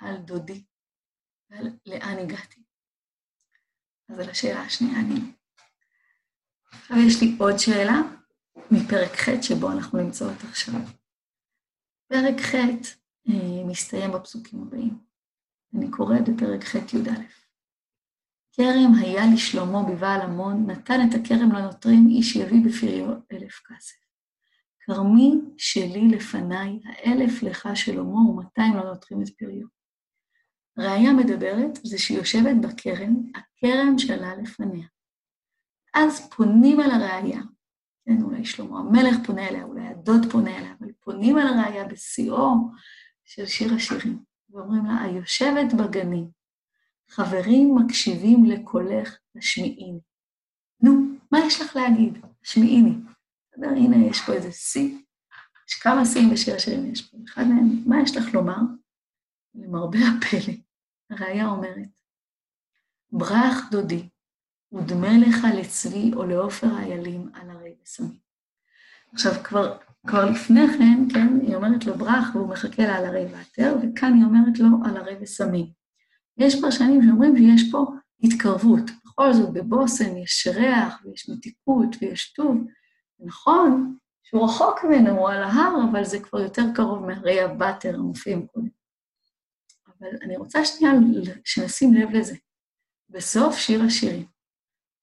על 0.00 0.16
דודי, 0.16 0.64
ועל 1.50 1.70
לאן 1.86 2.18
הגעתי. 2.18 2.62
אז 4.08 4.18
על 4.18 4.30
השאלה 4.30 4.60
השנייה 4.60 5.00
אני... 5.00 5.20
עכשיו 6.72 6.96
יש 7.06 7.22
לי 7.22 7.36
עוד 7.38 7.58
שאלה 7.58 8.00
מפרק 8.70 9.10
ח' 9.10 9.42
שבו 9.42 9.72
אנחנו 9.72 9.98
נמצאות 9.98 10.44
עכשיו. 10.48 10.74
פרק 12.08 12.40
ח' 12.40 12.54
אה, 13.28 13.64
מסתיים 13.66 14.12
בפסוקים 14.12 14.62
הבאים. 14.62 15.09
אני 15.74 15.90
קוראת 15.90 16.28
בפרק 16.28 16.64
ח' 16.64 16.74
י"א. 16.74 17.10
כרם 18.52 18.92
היה 19.00 19.22
לשלמה 19.34 19.82
בבעל 19.82 20.20
עמון, 20.20 20.70
נתן 20.70 21.00
את 21.08 21.14
הכרם 21.14 21.52
לנוטרים, 21.52 22.08
איש 22.08 22.36
יביא 22.36 22.64
בפריו 22.66 23.06
אלף 23.32 23.60
כסף. 23.66 23.96
כרמי 24.80 25.34
שלי 25.56 26.08
לפניי, 26.08 26.80
האלף 26.84 27.42
לך 27.42 27.68
שלמה, 27.74 28.20
ומאתיים 28.30 28.76
לנוטרים 28.76 29.22
את 29.22 29.28
פריו. 29.38 29.66
ראיה 30.78 31.12
מדברת, 31.12 31.78
זה 31.84 31.98
שהיא 31.98 32.18
יושבת 32.18 32.56
בכרם, 32.62 33.14
הכרם 33.34 33.98
שלה 33.98 34.36
לפניה. 34.36 34.86
אז 35.94 36.30
פונים 36.30 36.80
אל 36.80 36.90
הראיה, 36.90 37.40
כן, 38.04 38.22
אולי 38.22 38.44
שלמה 38.44 38.78
המלך 38.78 39.16
פונה 39.26 39.48
אליה, 39.48 39.64
אולי 39.64 39.86
הדוד 39.86 40.20
פונה 40.32 40.58
אליה, 40.58 40.74
אבל 40.80 40.92
פונים 41.00 41.38
אל 41.38 41.46
הראיה 41.46 41.84
בשיאו 41.84 42.54
של 43.24 43.46
שיר 43.46 43.74
השירים, 43.74 44.29
ואומרים 44.52 44.86
לה, 44.86 45.02
היושבת 45.02 45.72
בגנים, 45.78 46.30
חברים 47.08 47.74
מקשיבים 47.74 48.44
לקולך, 48.44 49.18
השמיעיני. 49.36 50.00
נו, 50.80 50.92
מה 51.32 51.38
יש 51.46 51.60
לך 51.60 51.76
להגיד? 51.76 52.18
השמיעיני. 52.42 52.94
בסדר, 53.52 53.68
הנה, 53.68 54.06
יש 54.06 54.20
פה 54.26 54.32
איזה 54.32 54.52
שיא, 54.52 54.98
יש 55.68 55.74
כמה 55.74 56.04
שיאים 56.04 56.30
בשיר 56.30 56.54
השירים 56.54 56.92
יש 56.92 57.10
פה. 57.10 57.18
אחד 57.28 57.42
מהם, 57.42 57.82
מה 57.86 58.02
יש 58.02 58.16
לך 58.16 58.34
לומר? 58.34 58.60
למרבה 59.54 59.98
הפלא, 59.98 60.54
הראיה 61.10 61.46
אומרת, 61.46 62.00
ברח 63.12 63.70
דודי, 63.70 64.08
ודמה 64.72 65.08
לך 65.18 65.36
לצבי 65.58 66.10
או 66.14 66.24
לעופר 66.24 66.66
האיילים 66.66 67.30
על 67.34 67.50
הרי 67.50 67.74
ושמים. 67.82 68.18
עכשיו, 69.14 69.32
כבר, 69.44 69.78
כבר 70.06 70.30
לפני 70.30 70.68
כן, 70.78 71.08
כן, 71.12 71.40
היא 71.42 71.56
אומרת 71.56 71.84
לו 71.84 71.98
ברח 71.98 72.34
והוא 72.34 72.48
מחכה 72.48 72.82
לה 72.82 72.96
על 72.96 73.04
הרי 73.04 73.26
ועתר, 73.32 73.76
וכאן 73.82 74.14
היא 74.14 74.24
אומרת 74.24 74.58
לו 74.58 74.68
על 74.84 74.96
הרי 74.96 75.16
ושמים. 75.20 75.66
יש 76.38 76.60
פרשנים 76.60 77.02
שאומרים 77.02 77.36
שיש 77.36 77.70
פה 77.72 77.86
התקרבות. 78.22 78.90
בכל 79.04 79.32
זאת, 79.32 79.52
בבושם 79.52 80.16
יש 80.16 80.46
ריח 80.54 81.00
ויש 81.04 81.28
מתיקות 81.28 81.96
ויש 82.00 82.32
טוב. 82.32 82.56
נכון 83.20 83.96
שהוא 84.22 84.44
רחוק 84.44 84.84
ממנו, 84.84 85.10
הוא 85.10 85.28
על 85.28 85.42
ההר, 85.42 85.74
אבל 85.90 86.04
זה 86.04 86.20
כבר 86.20 86.40
יותר 86.40 86.62
קרוב 86.74 87.06
מהרי 87.06 87.40
הבטר 87.40 87.94
המופיעים 87.94 88.46
קודם. 88.46 88.68
אבל 89.86 90.08
אני 90.22 90.36
רוצה 90.36 90.64
שנייה 90.64 90.92
שנשים 91.44 91.94
לב 91.94 92.10
לזה. 92.10 92.36
בסוף 93.08 93.56
שיר 93.56 93.82
השירים, 93.82 94.26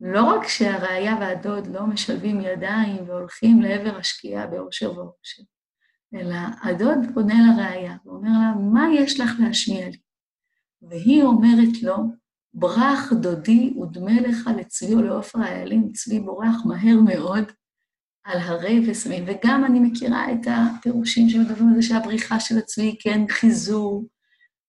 לא 0.01 0.23
רק 0.23 0.47
שהראיה 0.47 1.15
והדוד 1.19 1.67
לא 1.67 1.85
משלבים 1.85 2.41
ידיים 2.41 3.09
והולכים 3.09 3.61
לעבר 3.61 3.97
השקיעה 3.97 4.47
באושר 4.47 4.91
ואושר, 4.91 5.43
אלא 6.15 6.37
הדוד 6.63 6.97
פונה 7.13 7.35
לראיה 7.47 7.95
ואומר 8.05 8.29
לה, 8.29 8.53
מה 8.71 8.87
יש 8.95 9.19
לך 9.19 9.31
להשמיע 9.39 9.89
לי? 9.89 9.97
והיא 10.81 11.23
אומרת 11.23 11.83
לו, 11.83 11.95
ברח 12.53 13.13
דודי 13.13 13.73
ודמה 13.81 14.21
לך 14.21 14.49
לצבי 14.57 14.95
ולעופר 14.95 15.39
האיילים, 15.39 15.91
צבי 15.91 16.19
בורח 16.19 16.55
מהר 16.65 16.99
מאוד 17.05 17.43
על 18.23 18.37
הרי 18.37 18.89
וסמים. 18.89 19.23
וגם 19.27 19.65
אני 19.65 19.79
מכירה 19.79 20.31
את 20.31 20.47
הפירושים 20.47 21.29
שמדברים 21.29 21.69
על 21.69 21.75
זה 21.75 21.81
שהבריחה 21.81 22.39
של 22.39 22.57
הצבי 22.57 22.97
כן 22.99 23.21
חיזור 23.29 24.05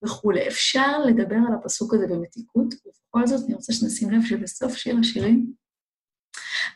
וכולי. 0.05 0.49
אפשר 0.49 0.99
לדבר 0.99 1.37
על 1.49 1.55
הפסוק 1.55 1.95
הזה 1.95 2.07
במתיקות, 2.07 2.75
ובכל 2.75 3.27
זאת 3.27 3.47
אני 3.47 3.55
רוצה 3.55 3.73
שנשים 3.73 4.11
לב 4.11 4.23
שבסוף 4.25 4.75
שיר 4.75 4.97
השירים, 5.01 5.53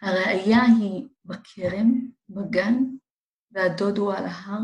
הראייה 0.01 0.63
היא 0.63 1.07
בכרם, 1.25 2.09
בגן, 2.29 2.85
והדוד 3.51 3.99
הוא 3.99 4.13
על 4.13 4.25
ההר, 4.25 4.61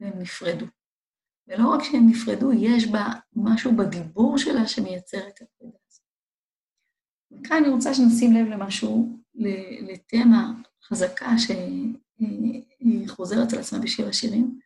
והם 0.00 0.18
נפרדו. 0.18 0.66
ולא 1.48 1.68
רק 1.68 1.82
שהם 1.82 2.08
נפרדו, 2.08 2.52
יש 2.52 2.86
בה 2.86 3.06
משהו 3.36 3.76
בדיבור 3.76 4.38
שלה 4.38 4.68
שמייצר 4.68 5.28
את 5.28 5.42
הפרידה 5.42 5.78
הזאת. 5.88 6.02
וכאן 7.32 7.56
אני 7.56 7.68
רוצה 7.68 7.94
שנשים 7.94 8.32
לב 8.32 8.46
למשהו, 8.46 9.18
לתמה 9.80 10.52
חזקה 10.84 11.30
שחוזרת 13.06 13.52
על 13.52 13.58
עצמה 13.58 13.78
בשיר 13.78 14.08
השירים. 14.08 14.58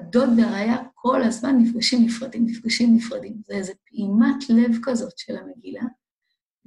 הדוד 0.00 0.28
והראיה 0.38 0.76
כל 0.94 1.22
הזמן 1.22 1.58
נפגשים 1.58 2.04
נפרדים, 2.04 2.46
נפגשים 2.46 2.96
נפרדים. 2.96 3.34
זה 3.46 3.54
איזו 3.54 3.72
פעימת 3.84 4.50
לב 4.50 4.78
כזאת 4.82 5.18
של 5.18 5.36
המגילה. 5.36 5.82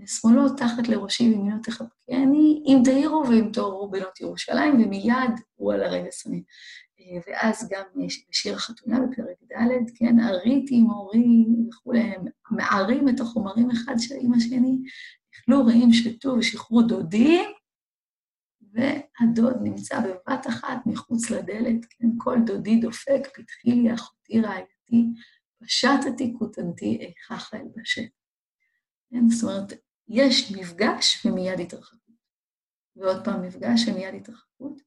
שמאלו 0.06 0.50
תחת 0.50 0.88
לראשי 0.88 1.24
וימינו 1.24 1.58
תחבקני, 1.64 2.64
אם 2.68 2.82
תאירו 2.84 3.24
ואם 3.30 3.50
תאורו 3.54 3.90
בנות 3.92 4.22
ירושלים, 4.22 4.74
ומיד 4.74 5.32
הוא 5.56 5.74
על 5.74 5.84
הרגע 5.84 6.12
שמים. 6.12 6.44
ואז 7.28 7.70
גם 7.72 7.84
בשיר 8.30 8.56
החתונה 8.56 9.00
בפרק 9.00 9.38
ד', 9.44 9.90
כן, 9.96 10.20
עריתי 10.20 10.76
עם 10.76 10.86
הורי 10.86 11.46
וכולי, 11.68 12.00
הם 12.00 12.26
מערים 12.52 13.10
את 13.10 13.20
החומרים 13.20 13.72
אחד 13.72 13.96
עם 14.22 14.34
השני, 14.34 14.78
אכלו 15.36 15.66
רעים, 15.66 15.94
שתו 15.94 16.36
ושחררו 16.40 16.82
דודים, 16.82 17.46
והדוד 18.74 19.58
נמצא 19.62 20.00
בבת 20.00 20.48
אחת 20.48 20.78
מחוץ 20.86 21.30
לדלת, 21.30 21.86
כן, 21.90 22.08
כל 22.18 22.38
דודי 22.46 22.80
דופק, 22.80 23.28
פתחי 23.34 23.72
לי 23.72 23.94
אחותי 23.94 24.42
רעייתי, 24.42 25.06
פשטתי 25.64 26.34
כותנתי 26.40 26.98
איכה 27.02 27.38
חייל 27.38 27.68
בשטח. 27.76 28.10
כן? 29.10 29.30
זאת 29.30 29.44
אומרת, 29.44 29.74
יש 30.08 30.52
מפגש 30.52 31.26
ומיד 31.26 31.60
התרחקות. 31.60 32.04
ועוד 32.96 33.26
פעם 33.26 33.42
מפגש 33.42 33.88
ומיד 33.88 34.16
התרחקות, 34.16 34.82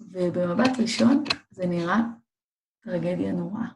ובמבט 0.00 0.70
ראשון 0.78 1.24
זה 1.50 1.66
נראה 1.66 2.00
טרגדיה 2.82 3.32
נוראה. 3.32 3.68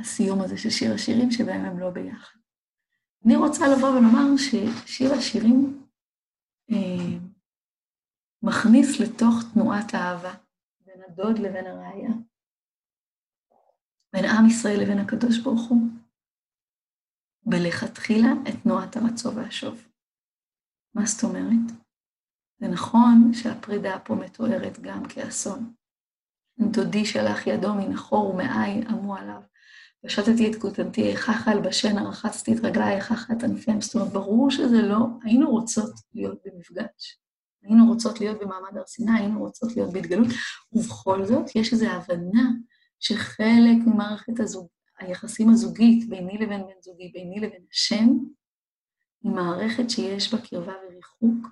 הסיום 0.00 0.40
הזה 0.40 0.58
של 0.58 0.70
שיר 0.70 0.94
השירים 0.94 1.30
שבהם 1.30 1.64
הם 1.64 1.78
לא 1.78 1.90
ביחד. 1.90 2.38
אני 3.26 3.36
רוצה 3.36 3.68
לבוא 3.68 3.88
ולומר 3.88 4.36
ששיר 4.36 5.12
השירים 5.12 5.84
אה, 6.70 7.07
מכניס 8.48 9.00
לתוך 9.00 9.34
תנועת 9.54 9.94
האהבה 9.94 10.34
בין 10.80 11.02
הדוד 11.08 11.38
לבין 11.38 11.66
הראייה, 11.66 12.10
בין 14.12 14.24
עם 14.24 14.46
ישראל 14.46 14.80
לבין 14.82 14.98
הקדוש 14.98 15.38
ברוך 15.38 15.68
הוא, 15.68 15.78
בלכתחילה 17.42 18.28
את 18.48 18.54
תנועת 18.62 18.96
הרצו 18.96 19.34
והשוב. 19.34 19.88
מה 20.94 21.06
זאת 21.06 21.24
אומרת? 21.24 21.72
זה 22.60 22.68
נכון 22.68 23.30
שהפרידה 23.32 23.98
פה 24.04 24.14
מתוארת 24.14 24.78
גם 24.80 25.02
כאסון. 25.08 25.74
דודי 26.60 27.04
שלח 27.04 27.46
ידו 27.46 27.74
מנחור 27.74 28.30
ומעי 28.30 28.84
עמו 28.88 29.16
עליו. 29.16 29.42
ושתתי 30.04 30.50
את 30.50 30.60
כותנתי, 30.60 31.10
איכך 31.10 31.48
אלבשנה, 31.48 32.08
רחצתי 32.08 32.54
את 32.54 32.64
רגליי, 32.64 32.96
איכך 32.96 33.30
את 33.30 33.42
ענפיהם. 33.42 33.80
זאת 33.80 33.94
אומרת, 33.94 34.12
ברור 34.12 34.50
שזה 34.50 34.82
לא, 34.82 35.06
היינו 35.24 35.50
רוצות 35.50 35.92
להיות 36.14 36.38
במפגש. 36.44 37.18
היינו 37.62 37.86
רוצות 37.86 38.20
להיות 38.20 38.38
במעמד 38.40 38.76
הר 38.76 38.86
סיני, 38.86 39.18
היינו 39.18 39.38
רוצות 39.38 39.76
להיות 39.76 39.92
בהתגלות, 39.92 40.26
ובכל 40.72 41.24
זאת 41.24 41.56
יש 41.56 41.72
איזו 41.72 41.86
הבנה 41.86 42.50
שחלק 43.00 43.86
ממערכת 43.86 44.40
הזוג, 44.40 44.68
היחסים 44.98 45.50
הזוגית 45.50 46.08
ביני 46.08 46.38
לבין 46.38 46.60
בן 46.60 46.80
זוגי, 46.82 47.08
ביני 47.08 47.40
לבין 47.40 47.64
השם, 47.72 48.06
היא 49.22 49.32
מערכת 49.32 49.90
שיש 49.90 50.34
בה 50.34 50.40
קרבה 50.46 50.72
וריחוק, 50.86 51.46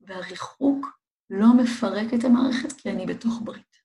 והריחוק 0.00 0.86
לא 1.30 1.46
מפרק 1.62 2.14
את 2.14 2.24
המערכת 2.24 2.72
כי 2.72 2.90
אני 2.90 3.06
בתוך 3.06 3.40
ברית. 3.44 3.76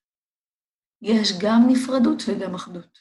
יש 1.02 1.32
גם 1.40 1.60
נפרדות 1.68 2.22
וגם 2.26 2.54
אחדות. 2.54 2.98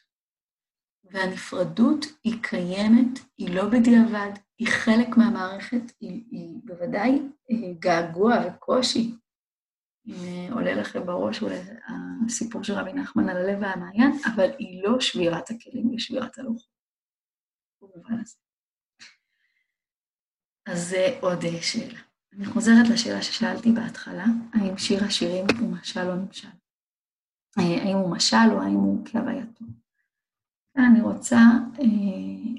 והנפרדות 1.04 2.06
היא 2.24 2.44
קיימת, 2.44 3.20
היא 3.38 3.56
לא 3.56 3.70
בדיעבד, 3.70 4.32
היא 4.60 4.68
חלק 4.68 5.18
מהמערכת, 5.18 5.92
היא, 6.00 6.24
היא 6.32 6.60
בוודאי 6.64 7.22
אה, 7.52 7.74
געגוע 7.80 8.36
וקושי. 8.48 9.16
אה, 10.10 10.54
עולה 10.54 10.76
לכם 10.76 11.06
בראש 11.06 11.42
אולי 11.42 11.60
הסיפור 12.26 12.64
של 12.64 12.74
רבי 12.74 12.94
נחמן 12.94 13.30
על 13.30 13.38
הלב 13.38 13.62
והמעיין, 13.62 14.12
אבל 14.36 14.50
היא 14.60 14.84
לא 14.84 15.00
שבירת 15.00 15.50
הכלים, 15.50 15.90
היא 15.90 16.00
שבירת 16.00 16.38
הלוחות. 16.38 16.76
במובן 17.82 18.20
הזה. 18.20 18.36
אז 20.66 20.90
זה 20.90 21.18
עוד 21.22 21.44
אה, 21.44 21.62
שאלה. 21.62 22.00
אני 22.34 22.46
חוזרת 22.46 22.90
לשאלה 22.94 23.22
ששאלתי 23.22 23.72
בהתחלה, 23.72 24.26
האם 24.54 24.78
שיר 24.78 25.04
השירים 25.04 25.46
הוא 25.60 25.72
משל 25.72 26.10
או 26.10 26.16
נמשל? 26.16 26.48
האם 27.58 27.98
הוא 27.98 28.12
משל 28.16 28.52
או 28.52 28.62
האם 28.62 28.74
הוא 28.74 29.06
כהווייתו? 29.06 29.66
אני 30.78 31.02
רוצה 31.02 31.38
אה, 31.80 31.86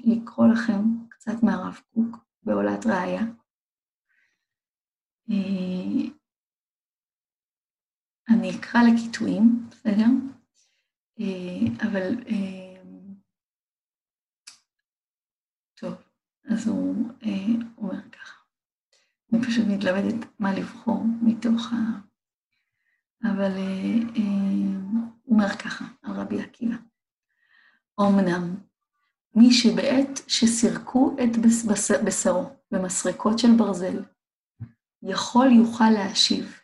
לקרוא 0.03 0.47
לכם 0.47 0.81
קצת 1.27 1.43
מהרב 1.43 1.79
קוק 1.93 2.17
בעולת 2.43 2.85
ראיה. 2.85 3.21
אה, 5.29 6.09
אני 8.29 8.51
אקרא 8.59 8.81
לקיטויים, 8.81 9.69
בסדר? 9.69 10.05
אה, 11.19 11.87
אבל... 11.87 12.23
אה, 12.27 12.81
טוב, 15.73 15.93
אז 16.51 16.67
הוא 16.67 17.09
אומר 17.77 18.09
ככה. 18.11 18.41
אני 19.33 19.41
פשוט 19.41 19.65
מתלמדת 19.69 20.27
מה 20.39 20.53
לבחור 20.53 21.03
מתוך 21.21 21.73
ה... 21.73 21.75
אבל 23.23 23.51
הוא 25.25 25.33
אומר 25.35 25.49
ככה, 25.49 25.85
על 26.03 26.11
רבי 26.11 26.41
עקיבא. 26.41 26.75
אמנם, 28.01 28.66
מי 29.37 29.51
שבעת 29.51 30.19
שסירקו 30.27 31.15
את 31.23 31.37
בשרו 32.05 32.43
במסרקות 32.71 33.39
של 33.39 33.47
ברזל, 33.57 34.03
יכול 35.03 35.47
יוכל 35.51 35.89
להשיב. 35.89 36.59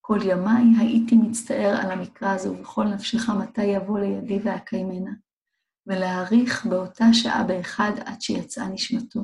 כל 0.00 0.18
ימיי 0.24 0.64
הייתי 0.78 1.16
מצטער 1.16 1.76
על 1.82 1.90
המקרא 1.90 2.34
הזה, 2.34 2.50
ובכל 2.50 2.84
נפשך 2.84 3.28
מתי 3.28 3.64
יבוא 3.64 3.98
לידי 3.98 4.38
ואקיימנה, 4.44 5.10
ולהעריך 5.86 6.66
באותה 6.66 7.04
שעה 7.12 7.44
באחד 7.44 7.92
עד 8.04 8.20
שיצאה 8.20 8.68
נשמתו. 8.68 9.20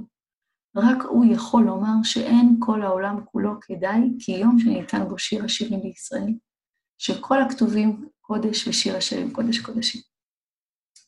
רק 0.76 1.02
הוא 1.08 1.24
יכול 1.34 1.62
לומר 1.62 2.02
שאין 2.02 2.56
כל 2.58 2.82
העולם 2.82 3.24
כולו 3.24 3.60
כדאי, 3.60 4.00
כי 4.18 4.32
יום 4.32 4.58
שניתן 4.58 5.08
בו 5.08 5.18
שיר 5.18 5.44
השירים 5.44 5.80
בישראל, 5.82 6.34
שכל 6.98 7.42
הכתובים 7.42 8.08
קודש 8.20 8.68
ושיר 8.68 8.96
השירים 8.96 9.32
קודש 9.32 9.58
קודשים. 9.58 10.00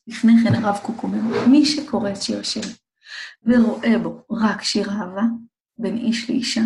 לפני 0.07 0.33
כן 0.43 0.55
הרב 0.55 0.79
קוק 0.83 1.03
אומר, 1.03 1.47
מי 1.47 1.65
שקורא 1.65 2.09
את 2.09 2.21
שיר 2.21 2.39
השירים 2.39 2.75
ורואה 3.43 3.99
בו 4.03 4.25
רק 4.31 4.61
שיר 4.61 4.89
אהבה 4.89 5.23
בין 5.77 5.97
איש 5.97 6.29
לאישה, 6.29 6.61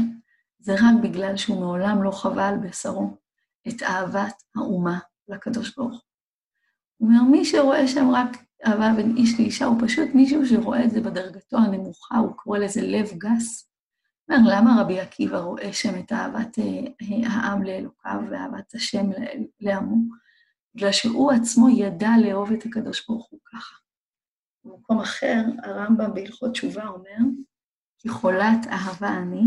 זה 0.60 0.74
רק 0.74 1.04
בגלל 1.04 1.38
שהוא 1.38 1.60
מעולם 1.60 2.04
לא 2.04 2.12
חווה 2.12 2.48
על 2.48 2.58
בשרו 2.58 3.18
את 3.68 3.84
אהבת 3.84 4.44
האומה 4.56 5.00
לקדוש 5.28 5.76
ברוך 5.76 5.92
הוא. 5.92 6.00
אומר, 7.00 7.24
מי 7.24 7.46
שרואה 7.46 7.88
שם 7.88 8.10
רק 8.10 8.38
אהבה 8.66 8.94
בין 8.96 9.18
איש 9.18 9.40
לאישה, 9.40 9.66
הוא 9.66 9.82
פשוט 9.86 10.10
מישהו 10.14 10.46
שרואה 10.46 10.86
את 10.86 10.92
זה 10.92 11.02
בדרגתו 11.02 11.58
הנמוכה, 11.58 12.18
הוא 12.18 12.34
קורא 12.36 12.58
לזה 12.58 12.82
לב 12.82 13.10
גס. 13.18 13.70
אומר, 14.30 14.40
למה 14.52 14.82
רבי 14.82 15.00
עקיבא 15.00 15.38
רואה 15.38 15.74
שם 15.74 16.00
את 16.00 16.12
אהבת 16.12 16.60
אה, 16.60 17.30
העם 17.30 17.64
לאלוקיו 17.64 18.20
ואהבת 18.32 18.76
השם 18.76 19.10
לעמו? 19.60 19.96
בגלל 20.76 20.92
שהוא 20.92 21.32
עצמו 21.32 21.70
ידע 21.70 22.10
לאהוב 22.26 22.52
את 22.52 22.66
הקדוש 22.66 23.08
ברוך 23.08 23.28
הוא 23.30 23.40
ככה. 23.46 23.76
במקום 24.66 25.00
אחר, 25.00 25.44
הרמב"ם 25.64 26.14
בהלכות 26.14 26.52
תשובה 26.52 26.88
אומר, 26.88 27.18
כי 27.98 28.10
חולת 28.10 28.68
אהבה 28.68 29.18
אני, 29.18 29.44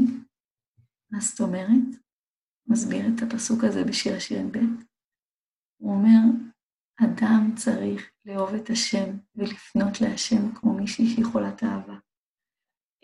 מה 1.10 1.20
זאת 1.20 1.40
אומרת? 1.40 1.98
מסביר 2.66 3.06
את 3.06 3.22
הפסוק 3.22 3.64
הזה 3.64 3.84
בשיר 3.84 4.16
השירים 4.16 4.52
ב'. 4.52 4.58
הוא 5.76 5.94
אומר, 5.94 6.18
אדם 7.04 7.50
צריך 7.56 8.10
לאהוב 8.24 8.54
את 8.54 8.70
השם 8.70 9.16
ולפנות 9.36 10.00
להשם 10.00 10.54
כמו 10.54 10.72
מישהי 10.72 11.06
שהיא 11.06 11.24
חולת 11.24 11.64
אהבה. 11.64 11.96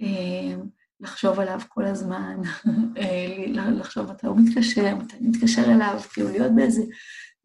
אה, 0.00 0.56
לחשוב 1.00 1.40
עליו 1.40 1.60
כל 1.68 1.84
הזמן, 1.84 2.40
אה, 2.98 3.70
לחשוב 3.72 4.12
מתי 4.12 4.26
הוא 4.26 4.38
מתקשר, 4.40 4.96
מתי 4.96 5.16
הוא 5.16 5.28
מתקשר 5.28 5.62
אליו, 5.74 6.00
כאילו 6.12 6.28
להיות 6.28 6.52
באיזה 6.54 6.82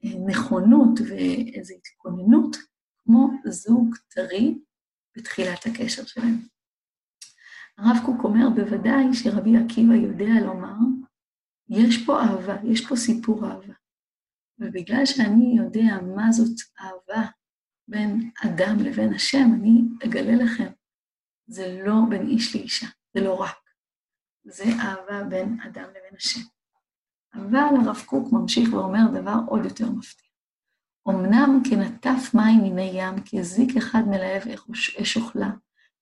נכונות 0.04 1.00
ואיזו 1.10 1.74
התכוננות, 1.76 2.58
כמו 3.04 3.30
זוג 3.46 3.96
טרי 4.08 4.60
בתחילת 5.18 5.66
הקשר 5.66 6.06
שלהם. 6.06 6.38
הרב 7.78 7.98
קוק 8.06 8.24
אומר, 8.24 8.50
בוודאי 8.56 9.14
שרבי 9.14 9.58
עקיבא 9.58 9.94
יודע 9.94 10.46
לומר, 10.46 10.76
יש 11.70 12.06
פה 12.06 12.22
אהבה, 12.22 12.56
יש 12.64 12.88
פה 12.88 12.96
סיפור 12.96 13.46
אהבה. 13.46 13.74
ובגלל 14.60 15.06
שאני 15.06 15.58
יודע 15.58 16.02
מה 16.16 16.32
זאת 16.32 16.56
אהבה 16.80 17.30
בין 17.88 18.32
אדם 18.46 18.80
לבין 18.80 19.14
השם, 19.14 19.48
אני 19.60 19.82
אגלה 20.06 20.44
לכם, 20.44 20.72
זה 21.48 21.82
לא 21.86 21.94
בין 22.10 22.28
איש 22.28 22.56
לאישה, 22.56 22.88
זה 23.14 23.22
לא 23.22 23.42
רק. 23.42 23.70
זה 24.44 24.64
אהבה 24.64 25.24
בין 25.24 25.60
אדם 25.62 25.90
לבין 25.90 26.16
השם. 26.18 26.59
אבל 27.34 27.76
הרב 27.84 28.04
קוק 28.06 28.34
ממשיך 28.34 28.74
ואומר 28.74 29.08
דבר 29.14 29.40
עוד 29.48 29.66
יותר 29.66 29.90
מפתיע. 29.90 30.30
אמנם 31.10 31.62
כנטף 31.70 32.34
מים 32.34 32.62
מיני 32.62 32.92
ים, 32.94 33.16
כזיק 33.32 33.78
אחד 33.78 34.08
מלהב 34.08 34.44
אש 35.02 35.18
אוכלה, 35.18 35.50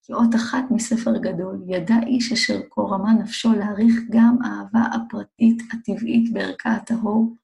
כאות 0.03 0.35
אחת 0.35 0.63
מספר 0.71 1.17
גדול, 1.17 1.63
ידע 1.67 1.95
איש 2.07 2.31
אשר 2.31 2.59
כה 2.69 2.81
רמה 2.81 3.13
נפשו 3.13 3.53
להעריך 3.53 3.95
גם 4.09 4.37
אהבה 4.45 4.81
הפרטית 4.95 5.63
הטבעית 5.73 6.33
בערכה 6.33 6.69
הטהור, 6.71 7.35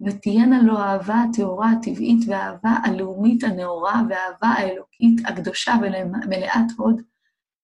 ותהיינה 0.00 0.62
לו 0.62 0.78
האהבה 0.78 1.14
הטהורה 1.14 1.70
הטבעית 1.70 2.28
והאהבה 2.28 2.70
הלאומית 2.84 3.44
הנאורה 3.44 4.02
והאהבה 4.08 4.48
האלוקית 4.48 5.26
הקדושה 5.26 5.74
ומלאת 5.82 6.70
הוד, 6.76 7.02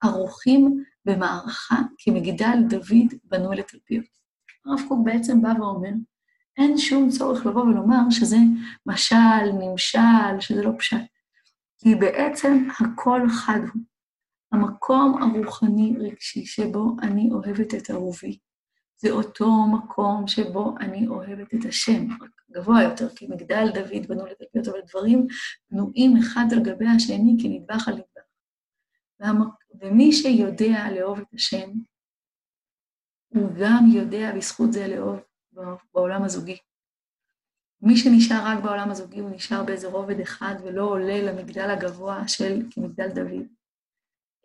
ערוכים 0.02 0.84
במערכה 1.04 1.76
כמגדל 1.98 2.58
דוד 2.68 3.14
בנו 3.24 3.52
לתלפיות. 3.52 4.16
הרב 4.66 4.80
קוק 4.88 4.98
בעצם 5.04 5.42
בא 5.42 5.52
ואומר, 5.58 5.90
אין 6.56 6.78
שום 6.78 7.10
צורך 7.10 7.46
לבוא 7.46 7.62
ולומר 7.62 8.10
שזה 8.10 8.36
משל, 8.86 9.52
נמשל, 9.60 10.40
שזה 10.40 10.62
לא 10.62 10.70
פשט. 10.78 10.96
כי 11.78 11.94
בעצם 11.94 12.68
הכל 12.80 13.20
חד 13.28 13.60
הוא. 13.74 13.82
המקום 14.52 15.22
הרוחני-רגשי 15.22 16.46
שבו 16.46 16.96
אני 17.02 17.30
אוהבת 17.32 17.74
את 17.74 17.90
אהובי, 17.90 18.38
זה 18.98 19.10
אותו 19.10 19.66
מקום 19.66 20.28
שבו 20.28 20.74
אני 20.80 21.06
אוהבת 21.06 21.54
את 21.54 21.64
השם, 21.68 22.06
רק 22.22 22.30
גבוה 22.50 22.82
יותר, 22.82 23.08
כי 23.14 23.26
מגדל 23.26 23.68
דוד 23.74 24.06
בנו 24.08 24.26
לתלפיות, 24.26 24.68
אבל 24.68 24.80
דברים 24.88 25.26
בנויים 25.70 26.16
אחד 26.16 26.44
על 26.52 26.62
גבי 26.62 26.86
השני 26.86 27.36
כנדבך 27.42 27.88
על 27.88 27.94
נדבך. 27.94 29.36
ומי 29.80 30.12
שיודע 30.12 30.90
לאהוב 30.90 31.18
את 31.18 31.34
השם, 31.34 31.70
הוא 33.36 33.50
גם 33.60 33.84
יודע 33.92 34.32
בזכות 34.36 34.72
זה 34.72 34.86
לאהוב 35.52 35.78
בעולם 35.94 36.22
הזוגי. 36.22 36.56
מי 37.82 37.96
שנשאר 37.96 38.42
רק 38.44 38.64
בעולם 38.64 38.90
הזוגי, 38.90 39.20
הוא 39.20 39.30
נשאר 39.30 39.64
באיזה 39.64 39.88
רובד 39.88 40.20
אחד 40.20 40.54
ולא 40.64 40.82
עולה 40.82 41.22
למגדל 41.22 41.70
הגבוה 41.70 42.28
של 42.28 42.62
כמגדל 42.70 43.08
דוד. 43.08 43.46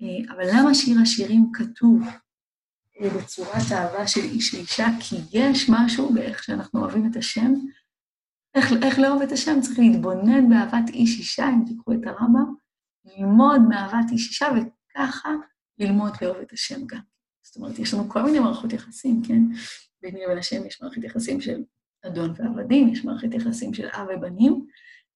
אה, 0.02 0.34
אבל 0.36 0.44
למה 0.54 0.74
שיר 0.74 0.98
השירים 1.02 1.52
כתוב 1.54 2.02
בצורת 3.10 3.72
אהבה 3.72 4.08
של 4.08 4.22
איש 4.22 4.54
ואישה? 4.54 4.86
כי 5.00 5.16
יש 5.34 5.70
משהו 5.70 6.14
באיך 6.14 6.44
שאנחנו 6.44 6.82
אוהבים 6.82 7.12
את 7.12 7.16
השם. 7.16 7.54
איך, 8.56 8.66
איך 8.84 9.00
לאהוב 9.00 9.22
את 9.22 9.32
השם? 9.32 9.62
צריך 9.62 9.80
להתבונן 9.80 10.50
באהבת 10.50 10.90
איש 10.90 11.20
אישה, 11.20 11.50
אם 11.50 11.64
תיקחו 11.68 11.94
את 11.94 12.00
הרמב"ם, 12.06 12.56
ללמוד 13.06 13.62
מאהבת 13.70 14.12
איש 14.12 14.28
אישה, 14.28 14.48
וככה 14.56 15.30
ללמוד 15.80 16.12
לאהוב 16.22 16.38
את 16.38 16.54
השם 16.54 16.86
גם. 16.86 17.02
זאת 17.52 17.58
אומרת, 17.58 17.80
יש 17.80 17.94
לנו 17.94 18.10
כל 18.10 18.22
מיני 18.22 18.40
מערכות 18.40 18.74
יחסים, 18.74 19.22
כן? 19.28 19.42
ביני 20.02 20.24
לבין 20.26 20.38
השם 20.38 20.66
יש 20.66 20.82
מערכת 20.82 21.04
יחסים 21.04 21.42
של 21.42 21.64
אדון 22.06 22.34
ועבדים, 22.38 22.88
יש 22.88 23.06
מערכת 23.06 23.34
יחסים 23.34 23.74
של 23.74 23.88
אב 23.88 24.08
ובנים, 24.16 24.68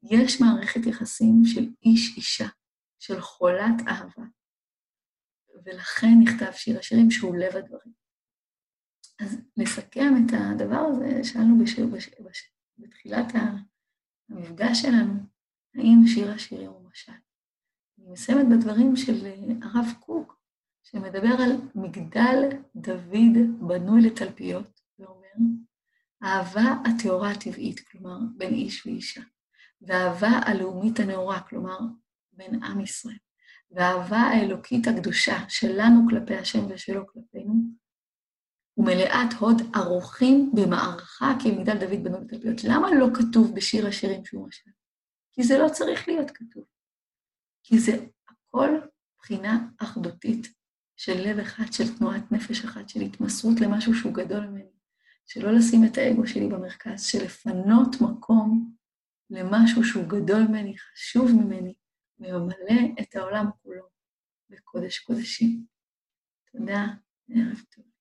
יש 0.03 0.41
מערכת 0.41 0.85
יחסים 0.85 1.41
של 1.45 1.69
איש-אישה, 1.85 2.47
של 2.99 3.21
חולת 3.21 3.81
אהבה. 3.87 4.23
ולכן 5.65 6.13
נכתב 6.23 6.51
שיר 6.51 6.79
השירים 6.79 7.11
שהוא 7.11 7.35
לב 7.35 7.55
הדברים. 7.55 7.93
אז 9.19 9.37
נסכם 9.57 10.13
את 10.25 10.31
הדבר 10.33 10.81
הזה, 10.91 11.23
שאלנו 11.23 11.63
בשיר, 11.63 11.87
בש, 11.87 12.09
בש, 12.19 12.51
בתחילת 12.77 13.25
המפגש 14.29 14.81
שלנו, 14.81 15.13
האם 15.75 15.99
שיר 16.07 16.31
השירים 16.31 16.69
הוא 16.69 16.89
משל? 16.89 17.11
אני 17.99 18.11
מסיימת 18.11 18.45
בדברים 18.49 18.95
של 18.95 19.25
הרב 19.61 19.93
קוק, 19.99 20.44
שמדבר 20.85 21.35
על 21.43 21.51
מגדל 21.75 22.49
דוד 22.75 23.37
בנוי 23.67 24.01
לתלפיות, 24.01 24.81
ואומר, 24.99 25.51
האהבה 26.21 26.75
הטהורה 26.85 27.31
הטבעית, 27.31 27.79
כלומר, 27.79 28.17
בין 28.37 28.53
איש 28.53 28.85
ואישה, 28.85 29.21
והאהבה 29.81 30.27
הלאומית 30.27 30.99
הנאורה, 30.99 31.41
כלומר, 31.41 31.77
בין 32.33 32.63
עם 32.63 32.81
ישראל, 32.81 33.17
והאהבה 33.71 34.17
האלוקית 34.17 34.87
הקדושה 34.87 35.49
שלנו 35.49 36.09
כלפי 36.09 36.35
השם 36.35 36.65
ושלו 36.69 37.07
כלפינו, 37.07 37.53
ומלאת 38.77 39.33
הוד 39.39 39.61
ערוכים 39.73 40.51
במערכה 40.55 41.33
כמגדל 41.43 41.77
דוד 41.77 42.03
בנו 42.03 42.21
בתלפיות. 42.21 42.63
למה 42.63 42.87
לא 42.99 43.07
כתוב 43.13 43.55
בשיר 43.55 43.87
השירים 43.87 44.25
שהוא 44.25 44.47
משל? 44.47 44.69
כי 45.31 45.43
זה 45.43 45.57
לא 45.57 45.69
צריך 45.69 46.07
להיות 46.07 46.31
כתוב. 46.31 46.63
כי 47.63 47.79
זה 47.79 48.05
הכל 48.29 48.69
בחינה 49.19 49.67
אחדותית 49.77 50.54
של 50.95 51.27
לב 51.27 51.39
אחד, 51.39 51.65
של 51.71 51.97
תנועת 51.97 52.31
נפש 52.31 52.65
אחת, 52.65 52.89
של 52.89 53.01
התמסרות 53.01 53.61
למשהו 53.61 53.93
שהוא 53.93 54.13
גדול 54.13 54.47
ממני. 54.47 54.75
שלא 55.25 55.51
לשים 55.51 55.85
את 55.85 55.97
האגו 55.97 56.27
שלי 56.27 56.47
במרכז, 56.47 57.03
של 57.03 57.23
לפנות 57.23 57.95
מקום 58.01 58.75
למשהו 59.29 59.83
שהוא 59.83 60.07
גדול 60.07 60.47
ממני, 60.47 60.77
חשוב 60.77 61.31
ממני, 61.31 61.73
וממלא 62.19 63.01
את 63.01 63.15
העולם 63.15 63.45
כולו 63.63 63.85
בקודש 64.49 64.99
קודשים. 64.99 65.65
תודה, 66.51 66.85
ערב 67.29 67.61
טוב. 67.75 67.94